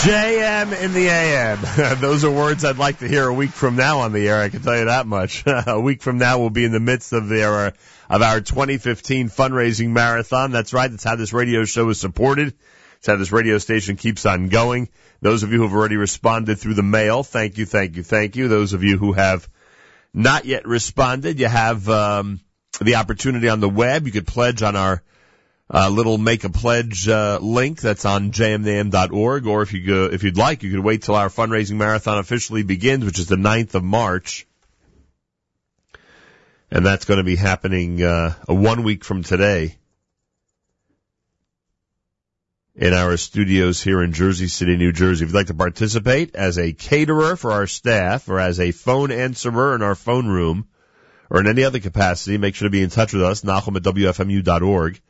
[0.00, 1.58] JM in the AM.
[2.00, 4.40] Those are words I'd like to hear a week from now on the air.
[4.40, 5.44] I can tell you that much.
[5.46, 7.74] a week from now, we'll be in the midst of their
[8.08, 10.52] of our 2015 fundraising marathon.
[10.52, 10.90] That's right.
[10.90, 12.54] That's how this radio show is supported.
[12.96, 14.88] It's how this radio station keeps on going.
[15.20, 18.36] Those of you who have already responded through the mail, thank you, thank you, thank
[18.36, 18.48] you.
[18.48, 19.50] Those of you who have
[20.14, 22.40] not yet responded, you have um,
[22.80, 24.06] the opportunity on the web.
[24.06, 25.02] You could pledge on our
[25.72, 30.24] uh, little make a pledge uh, link that's on jmintheam.org, or if you go, if
[30.24, 33.74] you'd like, you could wait till our fundraising marathon officially begins, which is the 9th
[33.74, 34.46] of March,
[36.70, 39.76] and that's going to be happening uh, one week from today
[42.74, 45.24] in our studios here in Jersey City, New Jersey.
[45.24, 49.12] If you'd like to participate as a caterer for our staff, or as a phone
[49.12, 50.66] answerer in our phone room,
[51.28, 53.82] or in any other capacity, make sure to be in touch with us, Nachum at
[53.82, 55.00] WFMU.org.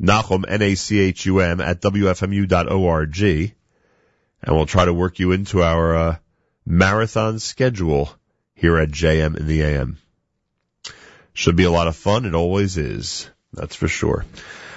[0.00, 3.20] Nachum, N-A-C-H-U-M, at WFMU.org.
[4.40, 6.16] And we'll try to work you into our uh,
[6.64, 8.10] marathon schedule
[8.54, 9.98] here at JM in the AM.
[11.32, 12.24] Should be a lot of fun.
[12.24, 13.28] It always is.
[13.52, 14.24] That's for sure.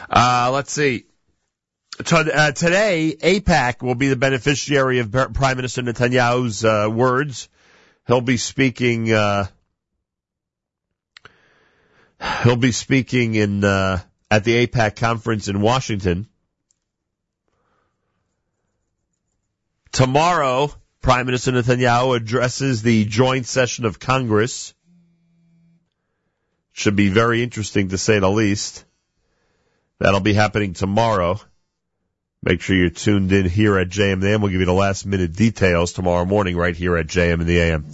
[0.10, 1.06] Uh, let's see.
[2.00, 7.50] Uh, today, AIPAC will be the beneficiary of Prime Minister Netanyahu's uh, words.
[8.08, 9.12] He'll be speaking.
[9.12, 9.48] Uh,
[12.44, 14.00] he'll be speaking in uh,
[14.32, 16.26] at the AIPAC conference in Washington.
[19.92, 24.74] Tomorrow, Prime Minister Netanyahu addresses the joint session of Congress.
[26.72, 28.86] Should be very interesting to say the least.
[30.00, 31.40] That'll be happening tomorrow.
[32.42, 34.42] Make sure you're tuned in here at JM in the AM.
[34.42, 37.60] We'll give you the last minute details tomorrow morning right here at JM in the
[37.60, 37.86] AM.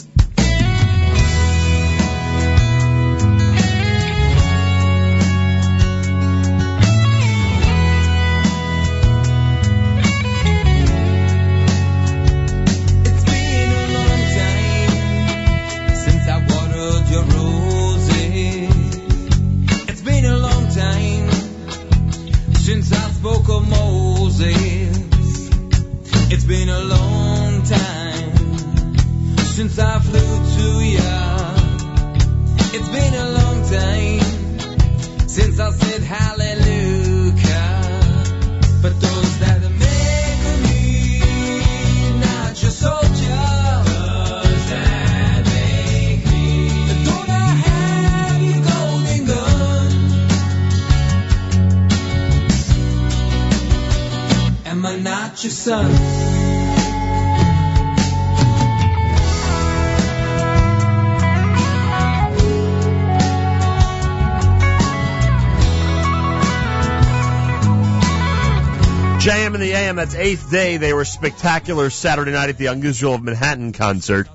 [69.28, 70.78] JM in the AM, that's eighth day.
[70.78, 74.28] They were spectacular Saturday night at the Unusual of Manhattan concert.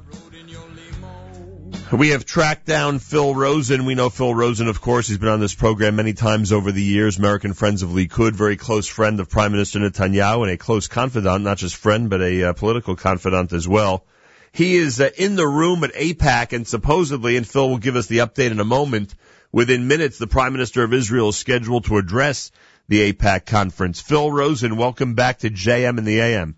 [1.93, 3.85] We have tracked down Phil Rosen.
[3.85, 5.09] We know Phil Rosen, of course.
[5.09, 7.19] He's been on this program many times over the years.
[7.19, 11.45] American Friends of Likud, very close friend of Prime Minister Netanyahu and a close confidant,
[11.45, 14.07] not just friend, but a uh, political confidant as well.
[14.53, 18.07] He is uh, in the room at AIPAC and supposedly, and Phil will give us
[18.07, 19.15] the update in a moment,
[19.53, 22.53] within minutes, the Prime Minister of Israel is scheduled to address
[22.89, 24.01] the AIPAC conference.
[24.01, 26.57] Phil Rosen, welcome back to JM in the AM.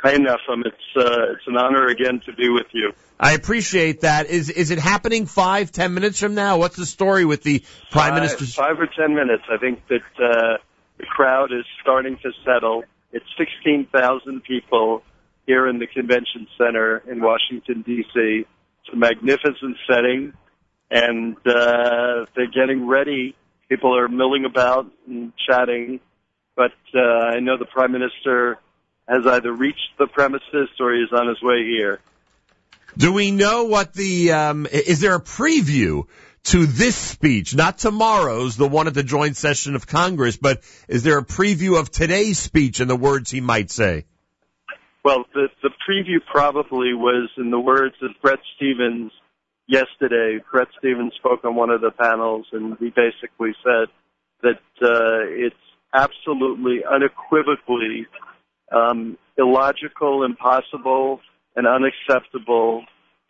[0.00, 0.64] Hi, Nachum.
[0.64, 2.92] It's uh, it's an honor again to be with you.
[3.18, 4.26] I appreciate that.
[4.26, 6.58] Is is it happening five, ten minutes from now?
[6.58, 8.44] What's the story with the Prime Minister?
[8.46, 9.44] Five or ten minutes.
[9.50, 10.58] I think that uh,
[10.98, 12.84] the crowd is starting to settle.
[13.12, 15.04] It's 16,000 people
[15.46, 18.44] here in the convention center in Washington, D.C.
[18.44, 20.32] It's a magnificent setting,
[20.90, 23.36] and uh, they're getting ready
[23.68, 26.00] people are milling about and chatting,
[26.56, 28.58] but uh, I know the prime minister
[29.08, 32.00] has either reached the premises or he's on his way here.
[32.96, 36.04] Do we know what the um, is there a preview
[36.44, 41.02] to this speech, not tomorrow's, the one at the joint session of Congress, but is
[41.02, 44.04] there a preview of today's speech and the words he might say?
[45.04, 49.10] Well, the the preview probably was in the words of Bret Stephens
[49.66, 53.88] yesterday, Bret Stephens spoke on one of the panels, and he basically said
[54.42, 55.56] that uh, it's
[55.92, 58.06] absolutely, unequivocally
[58.72, 61.20] um, illogical, impossible,
[61.56, 62.84] and unacceptable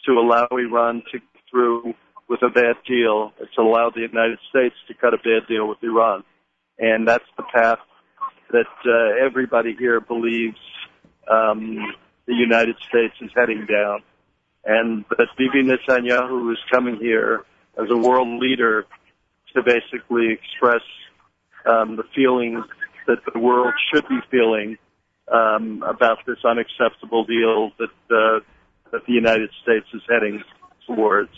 [0.07, 1.95] to allow Iran to go through
[2.29, 3.33] with a bad deal.
[3.41, 6.25] It's allowed the United States to cut a bad deal with Iran.
[6.79, 7.79] And that's the path
[8.51, 10.59] that uh, everybody here believes
[11.31, 11.95] um,
[12.27, 14.03] the United States is heading down.
[14.65, 17.45] And that Bibi Netanyahu is coming here
[17.81, 18.87] as a world leader
[19.55, 20.83] to basically express
[21.67, 22.65] um, the feelings
[23.07, 24.79] that the world should be feeling
[25.31, 28.41] um, about this unacceptable deal that uh,
[28.93, 30.43] that the United States is heading
[30.87, 31.33] towards.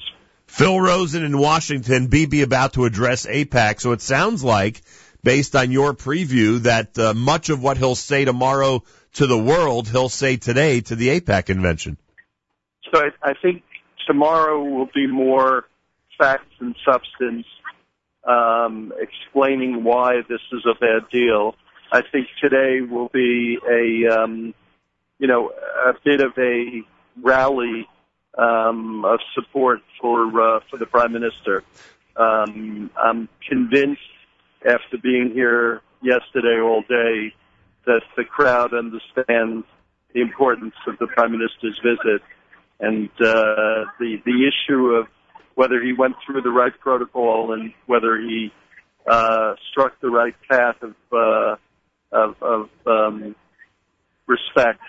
[0.47, 3.81] Phil Rosen in Washington, Bibi about to address AIPAC.
[3.81, 4.83] So it sounds like,
[5.23, 8.85] based on your preview, that uh, much of what he'll say tomorrow
[9.15, 11.97] to the world, he'll say today to the AIPAC convention.
[12.93, 13.63] So I, I think
[14.07, 15.65] tomorrow will be more
[16.19, 17.47] facts and substance,
[18.27, 21.55] um, explaining why this is a bad deal.
[21.93, 24.55] I think today will be a, um,
[25.19, 25.51] you know,
[25.87, 26.83] a bit of a
[27.23, 27.89] rally
[28.37, 31.63] um, of support for uh, for the prime minister.
[32.17, 34.01] Um, I'm convinced,
[34.65, 37.35] after being here yesterday all day,
[37.87, 39.67] that the crowd understands
[40.13, 42.23] the importance of the prime minister's visit
[42.81, 45.07] and uh, the the issue of
[45.55, 48.53] whether he went through the right protocol and whether he
[49.07, 51.57] uh, struck the right path of uh,
[52.12, 53.35] of, of um,
[54.26, 54.81] respect,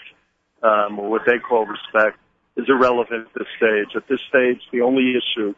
[0.63, 2.17] um, or what they call respect,
[2.55, 3.95] is irrelevant at this stage.
[3.95, 5.53] At this stage, the only issue,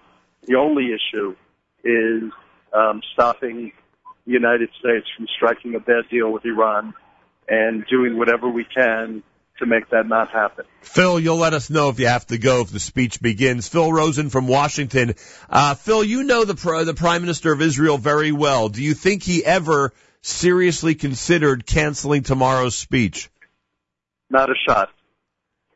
[0.46, 1.36] the only issue,
[1.84, 2.32] is
[2.74, 3.72] um, stopping
[4.26, 6.94] the United States from striking a bad deal with Iran
[7.48, 9.24] and doing whatever we can
[9.60, 10.66] to make that not happen.
[10.82, 13.68] Phil, you'll let us know if you have to go if the speech begins.
[13.68, 15.16] Phil Rosen from Washington.
[15.50, 16.54] Uh, Phil, you know the
[16.86, 18.70] the Prime Minister of Israel very well.
[18.70, 23.30] Do you think he ever seriously considered canceling tomorrow's speech?
[24.30, 24.90] Not a shot.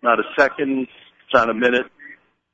[0.01, 0.87] Not a second.
[1.33, 1.87] Not a minute.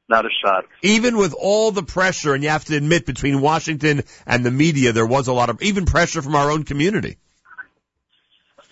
[0.08, 0.66] Not a shot.
[0.82, 4.92] Even with all the pressure, and you have to admit, between Washington and the media,
[4.92, 7.18] there was a lot of even pressure from our own community.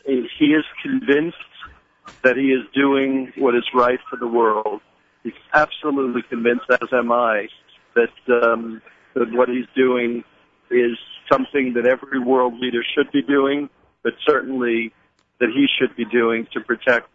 [0.06, 1.38] He is convinced
[2.24, 4.82] that he is doing what is right for the world.
[5.24, 7.50] He's absolutely convinced, as am I,
[7.96, 8.82] that um,
[9.14, 10.24] that what he's doing
[10.70, 10.98] is
[11.32, 13.70] something that every world leader should be doing,
[14.04, 14.94] but certainly
[15.40, 17.10] that he should be doing to protect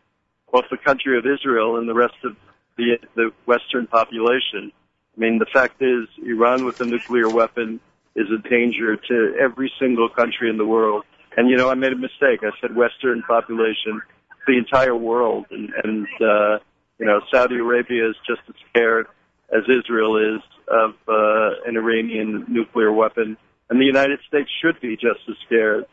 [0.53, 2.37] both the country of Israel and the rest of
[2.77, 4.73] the the Western population.
[5.17, 7.81] I mean, the fact is, Iran with a nuclear weapon
[8.15, 11.05] is a danger to every single country in the world.
[11.37, 12.41] And you know, I made a mistake.
[12.43, 14.03] I said Western population
[14.47, 16.59] the entire world, and, and uh,
[16.99, 19.07] you know, Saudi Arabia is just as scared
[19.51, 23.37] as Israel is of uh, an Iranian nuclear weapon,
[23.71, 25.85] and the United States should be just as scared.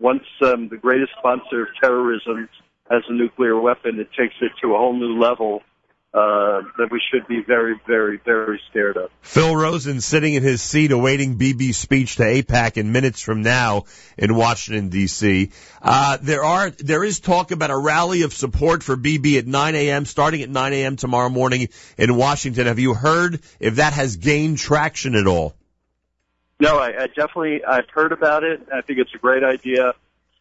[0.00, 2.48] Once um, the greatest sponsor of terrorism
[2.90, 5.62] has a nuclear weapon, it takes it to a whole new level
[6.14, 9.10] uh, that we should be very, very, very scared of.
[9.20, 13.84] Phil Rosen sitting in his seat awaiting Bibi's speech to AIPAC in minutes from now
[14.16, 15.50] in Washington D.C.
[15.82, 19.74] Uh, there are there is talk about a rally of support for Bibi at 9
[19.74, 20.06] a.m.
[20.06, 20.96] starting at 9 a.m.
[20.96, 22.66] tomorrow morning in Washington.
[22.66, 25.54] Have you heard if that has gained traction at all?
[26.58, 28.66] No, I, I definitely I've heard about it.
[28.74, 29.92] I think it's a great idea,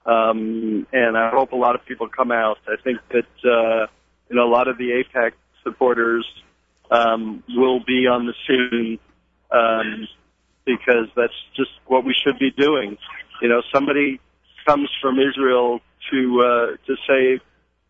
[0.06, 2.58] um, and I hope a lot of people come out.
[2.68, 3.88] I think that uh,
[4.30, 5.34] you know a lot of the APAC
[5.68, 6.26] supporters
[6.92, 9.00] um, will be on the scene
[9.52, 10.08] um,
[10.66, 12.98] because that's just what we should be doing.
[13.42, 14.20] You know, somebody
[14.66, 15.80] comes from Israel
[16.12, 17.42] to uh, to save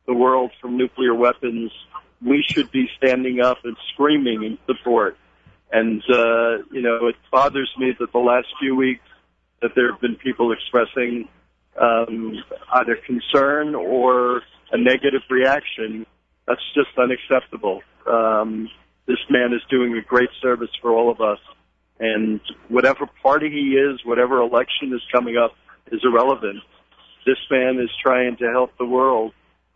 [0.08, 1.72] the world from nuclear weapons.
[2.26, 5.18] We should be standing up and screaming in support.
[5.72, 9.04] And uh, you know, it bothers me that the last few weeks
[9.62, 11.28] that there have been people expressing
[11.80, 14.42] um, either concern or
[14.72, 16.06] a negative reaction
[16.48, 17.82] that's just unacceptable.
[18.06, 18.70] Um,
[19.06, 21.40] this man is doing a great service for all of us.
[22.00, 25.56] And whatever party he is, whatever election is coming up
[25.92, 26.60] is irrelevant.
[27.26, 29.34] This man is trying to help the world,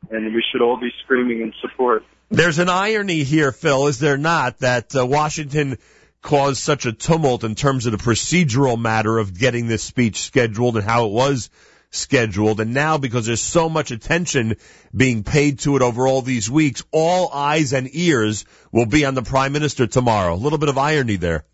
[0.09, 2.03] and we should all be screaming in support.
[2.30, 5.77] There's an irony here, Phil, is there not, that uh, Washington
[6.22, 10.77] caused such a tumult in terms of the procedural matter of getting this speech scheduled
[10.77, 11.50] and how it was
[11.92, 12.60] scheduled.
[12.60, 14.56] And now because there's so much attention
[14.95, 19.14] being paid to it over all these weeks, all eyes and ears will be on
[19.14, 20.34] the prime minister tomorrow.
[20.34, 21.45] A little bit of irony there.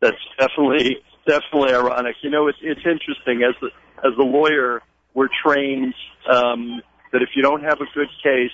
[0.00, 0.96] That's definitely,
[1.26, 2.16] definitely ironic.
[2.22, 4.82] You know, it's, it's interesting as the, as a lawyer,
[5.14, 5.94] we're trained,
[6.30, 6.80] um,
[7.12, 8.50] that if you don't have a good case,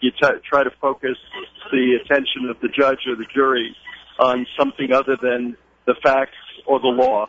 [0.00, 1.16] you t- try to focus
[1.70, 3.74] the attention of the judge or the jury
[4.18, 6.36] on something other than the facts
[6.66, 7.26] or the law.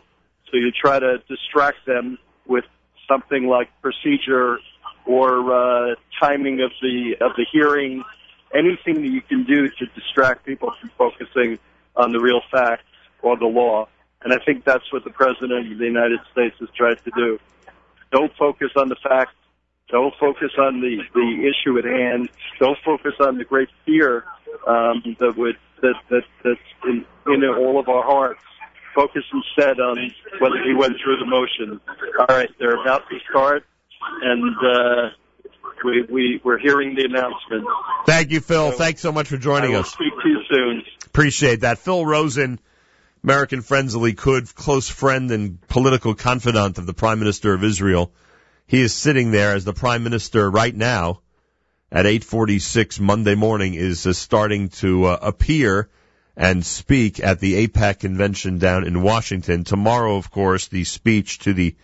[0.50, 2.64] So you try to distract them with
[3.08, 4.58] something like procedure
[5.04, 8.04] or uh, timing of the of the hearing
[8.54, 11.58] anything that you can do to distract people from focusing
[11.96, 12.84] on the real facts
[13.22, 13.88] or the law.
[14.22, 17.38] And I think that's what the President of the United States has tried to do.
[18.10, 19.34] Don't focus on the facts.
[19.88, 22.28] Don't focus on the, the issue at hand.
[22.58, 24.24] Don't focus on the great fear
[24.66, 28.40] um, that would that that that's in, in all of our hearts.
[28.96, 30.10] Focus instead on
[30.40, 31.80] whether he went through the motion.
[32.18, 33.64] All right, they're about to start,
[34.22, 35.10] and uh,
[35.84, 37.66] we we we're hearing the announcement.
[38.06, 38.72] Thank you, Phil.
[38.72, 39.92] Thanks so much for joining us.
[39.92, 40.82] speak to you soon.
[41.04, 41.78] Appreciate that.
[41.78, 42.58] Phil Rosen,
[43.22, 48.12] American Friends of Likud, close friend and political confidant of the Prime Minister of Israel.
[48.66, 51.20] He is sitting there as the Prime Minister right now
[51.92, 55.88] at 8:46 Monday morning is uh, starting to uh, appear
[56.36, 59.64] and speak at the AIPAC convention down in Washington.
[59.64, 61.74] Tomorrow, of course, the speech to the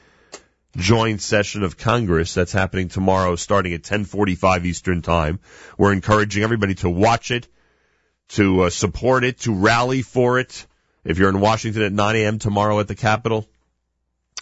[0.77, 5.41] joint session of Congress that's happening tomorrow starting at 10:45 Eastern Time.
[5.79, 7.49] We're encouraging everybody to watch it,
[8.31, 10.67] to uh, support it, to rally for it.
[11.05, 12.39] If you're in Washington at 9 a.m.
[12.39, 13.49] tomorrow at the Capitol,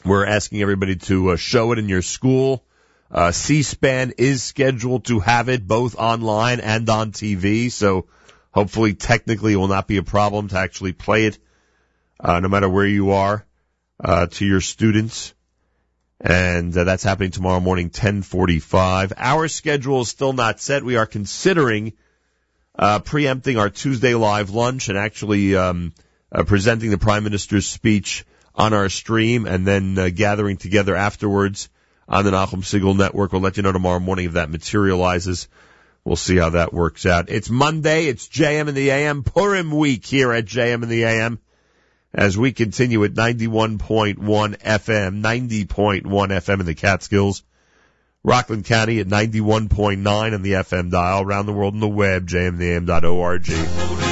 [0.05, 2.64] we're asking everybody to uh, show it in your school.
[3.10, 8.06] Uh, C-SPAN is scheduled to have it both online and on TV, so
[8.52, 11.38] hopefully technically it will not be a problem to actually play it,
[12.18, 13.44] uh, no matter where you are,
[14.02, 15.34] uh, to your students.
[16.20, 19.14] And uh, that's happening tomorrow morning, 1045.
[19.16, 20.84] Our schedule is still not set.
[20.84, 21.94] We are considering,
[22.78, 25.94] uh, preempting our Tuesday live lunch and actually, um,
[26.32, 31.68] uh, presenting the Prime Minister's speech on our stream and then uh, gathering together afterwards
[32.08, 33.32] on the Nachum Segal Network.
[33.32, 35.48] We'll let you know tomorrow morning if that materializes.
[36.04, 37.28] We'll see how that works out.
[37.28, 38.06] It's Monday.
[38.06, 41.38] It's JM in the AM Purim week here at JM in the AM
[42.12, 47.42] as we continue at 91.1 FM, 90.1 FM in the Catskills.
[48.22, 51.22] Rockland County at 91.9 on the FM dial.
[51.22, 54.09] Around the world on the web, jmintheam.org.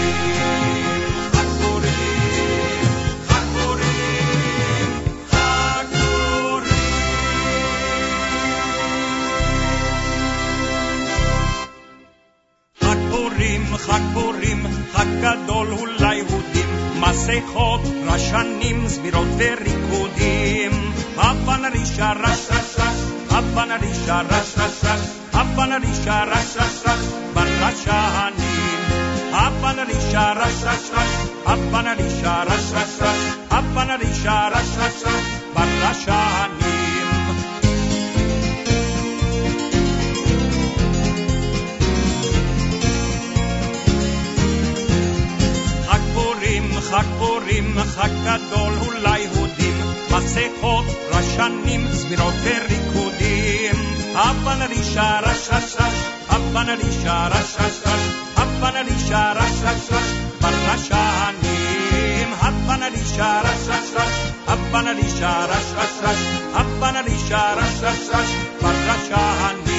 [15.21, 20.93] גדול הוא ליהודים, מסכות, רשנים, זמירות וריקודים.
[21.17, 22.97] אבן רישה רש רש רש,
[23.29, 25.01] אבן רישה רש רש רש,
[25.33, 28.73] אבן רישה רש רש רש, ברשנים.
[29.31, 31.09] אבן רישה רש רש רש,
[31.45, 36.76] אבן רישה רש רש רש, אבן רישה רש רש רש, ברשנים.
[46.87, 49.81] פורים, חג פורים, חג גדול הוא ליהודים,
[50.11, 53.75] מסכות, רשנים, זמירות וריקודים.
[54.15, 55.93] אבן רישה רש רש רש,
[56.29, 58.01] אבן רישה רש רש רש,
[58.37, 60.09] אבן רישה רש רש רש,
[60.41, 62.33] ברשנים.
[62.41, 64.13] אבן רישה רש רש רש,
[64.47, 66.17] אבן רישה רש רש רש,
[66.53, 68.29] אבן רישה רש רש רש,
[68.61, 69.76] ברשנים.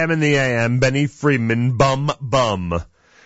[0.00, 2.82] JM in the AM, Benny Friedman, Bum Bum.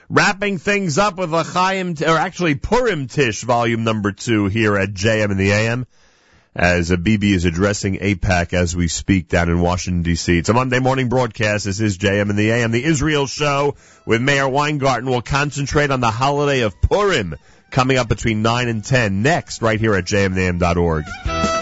[0.09, 5.31] Wrapping things up with L'chaim, or actually Purim Tish, volume number two here at JM
[5.31, 5.87] in the AM,
[6.57, 10.37] as a Bibi is addressing AIPAC as we speak down in Washington DC.
[10.37, 11.65] It's a Monday morning broadcast.
[11.65, 12.73] This is JM in the AM.
[12.73, 17.37] The Israel show with Meir Weingarten will concentrate on the holiday of Purim
[17.71, 21.54] coming up between 9 and 10 next right here at jmintheam.org.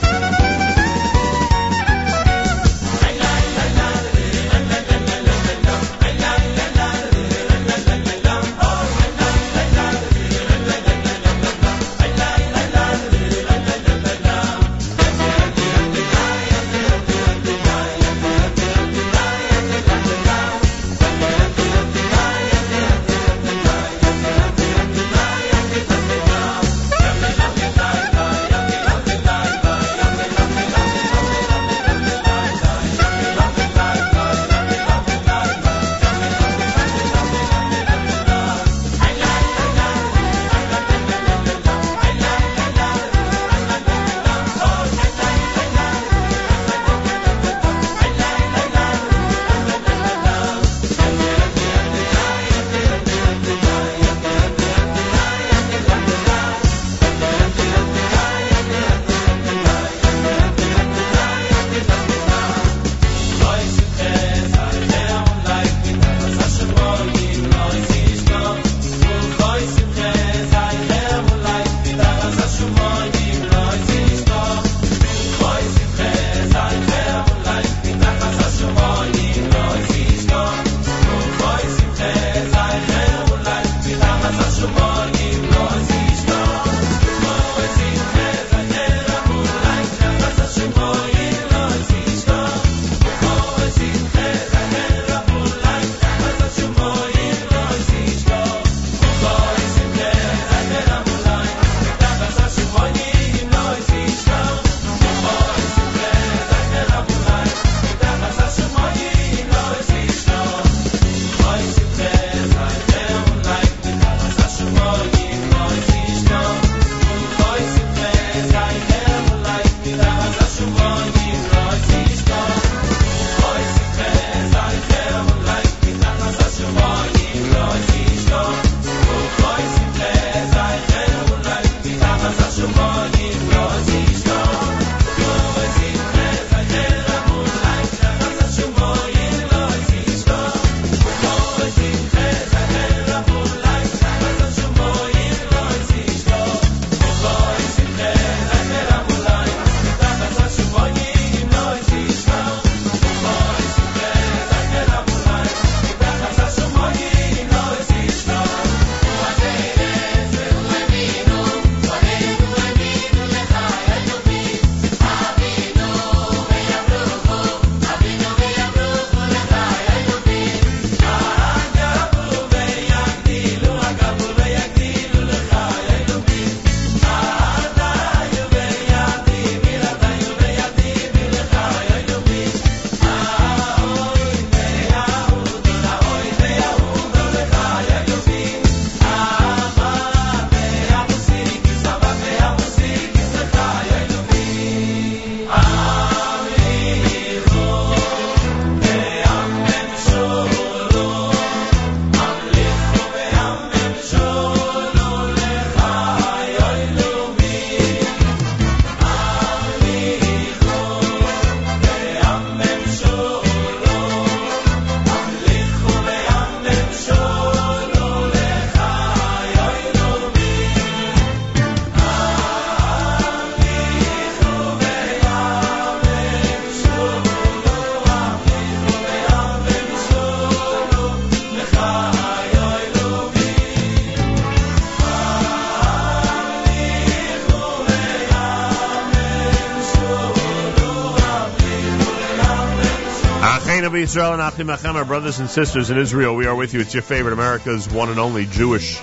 [243.94, 246.34] of Israel and Achim Achem, brothers and sisters in Israel.
[246.34, 246.80] We are with you.
[246.80, 248.98] It's your favorite America's one and only Jewish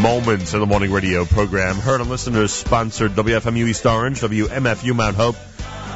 [0.00, 1.76] Moments in the Morning Radio program.
[1.76, 5.34] Heard on listeners sponsored WFMU East Orange, WMFU Mount Hope,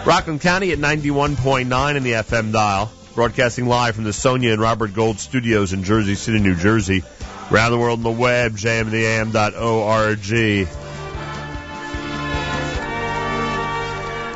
[0.04, 2.90] Rockland County at 91.9 in the FM dial.
[3.14, 7.04] Broadcasting live from the Sonia and Robert Gold studios in Jersey City, New Jersey.
[7.52, 10.18] Around the world on the web, jmintheam.org.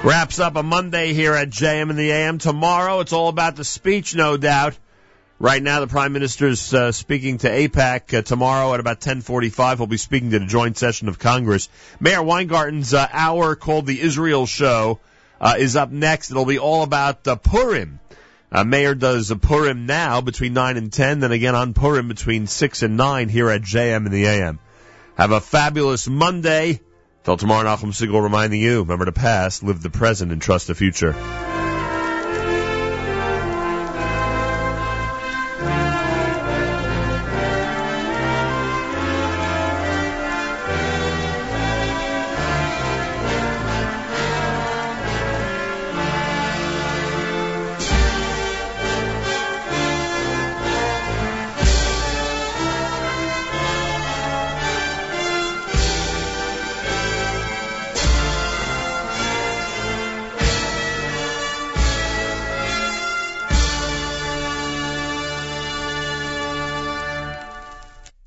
[0.05, 2.39] Wraps up a Monday here at JM in the AM.
[2.39, 4.77] Tomorrow, it's all about the speech, no doubt.
[5.39, 8.19] Right now, the Prime Minister is uh, speaking to AIPAC.
[8.19, 11.69] Uh, tomorrow at about 10:45, he'll be speaking to the joint session of Congress.
[12.01, 14.99] Meir Weingarten's uh, hour called the Israel Show
[15.41, 16.33] uh, is up next.
[16.33, 18.01] It'll be all about uh, Purim.
[18.51, 22.83] Uh, Meir does Purim now between 9 and 10, then again on Purim between 6
[22.83, 24.59] and 9 here at JM in the AM.
[25.17, 26.81] Have a fabulous Monday.
[27.25, 30.75] Till tomorrow, Nachum Segal reminding you, remember the past, live the present, and trust the
[30.75, 31.15] future.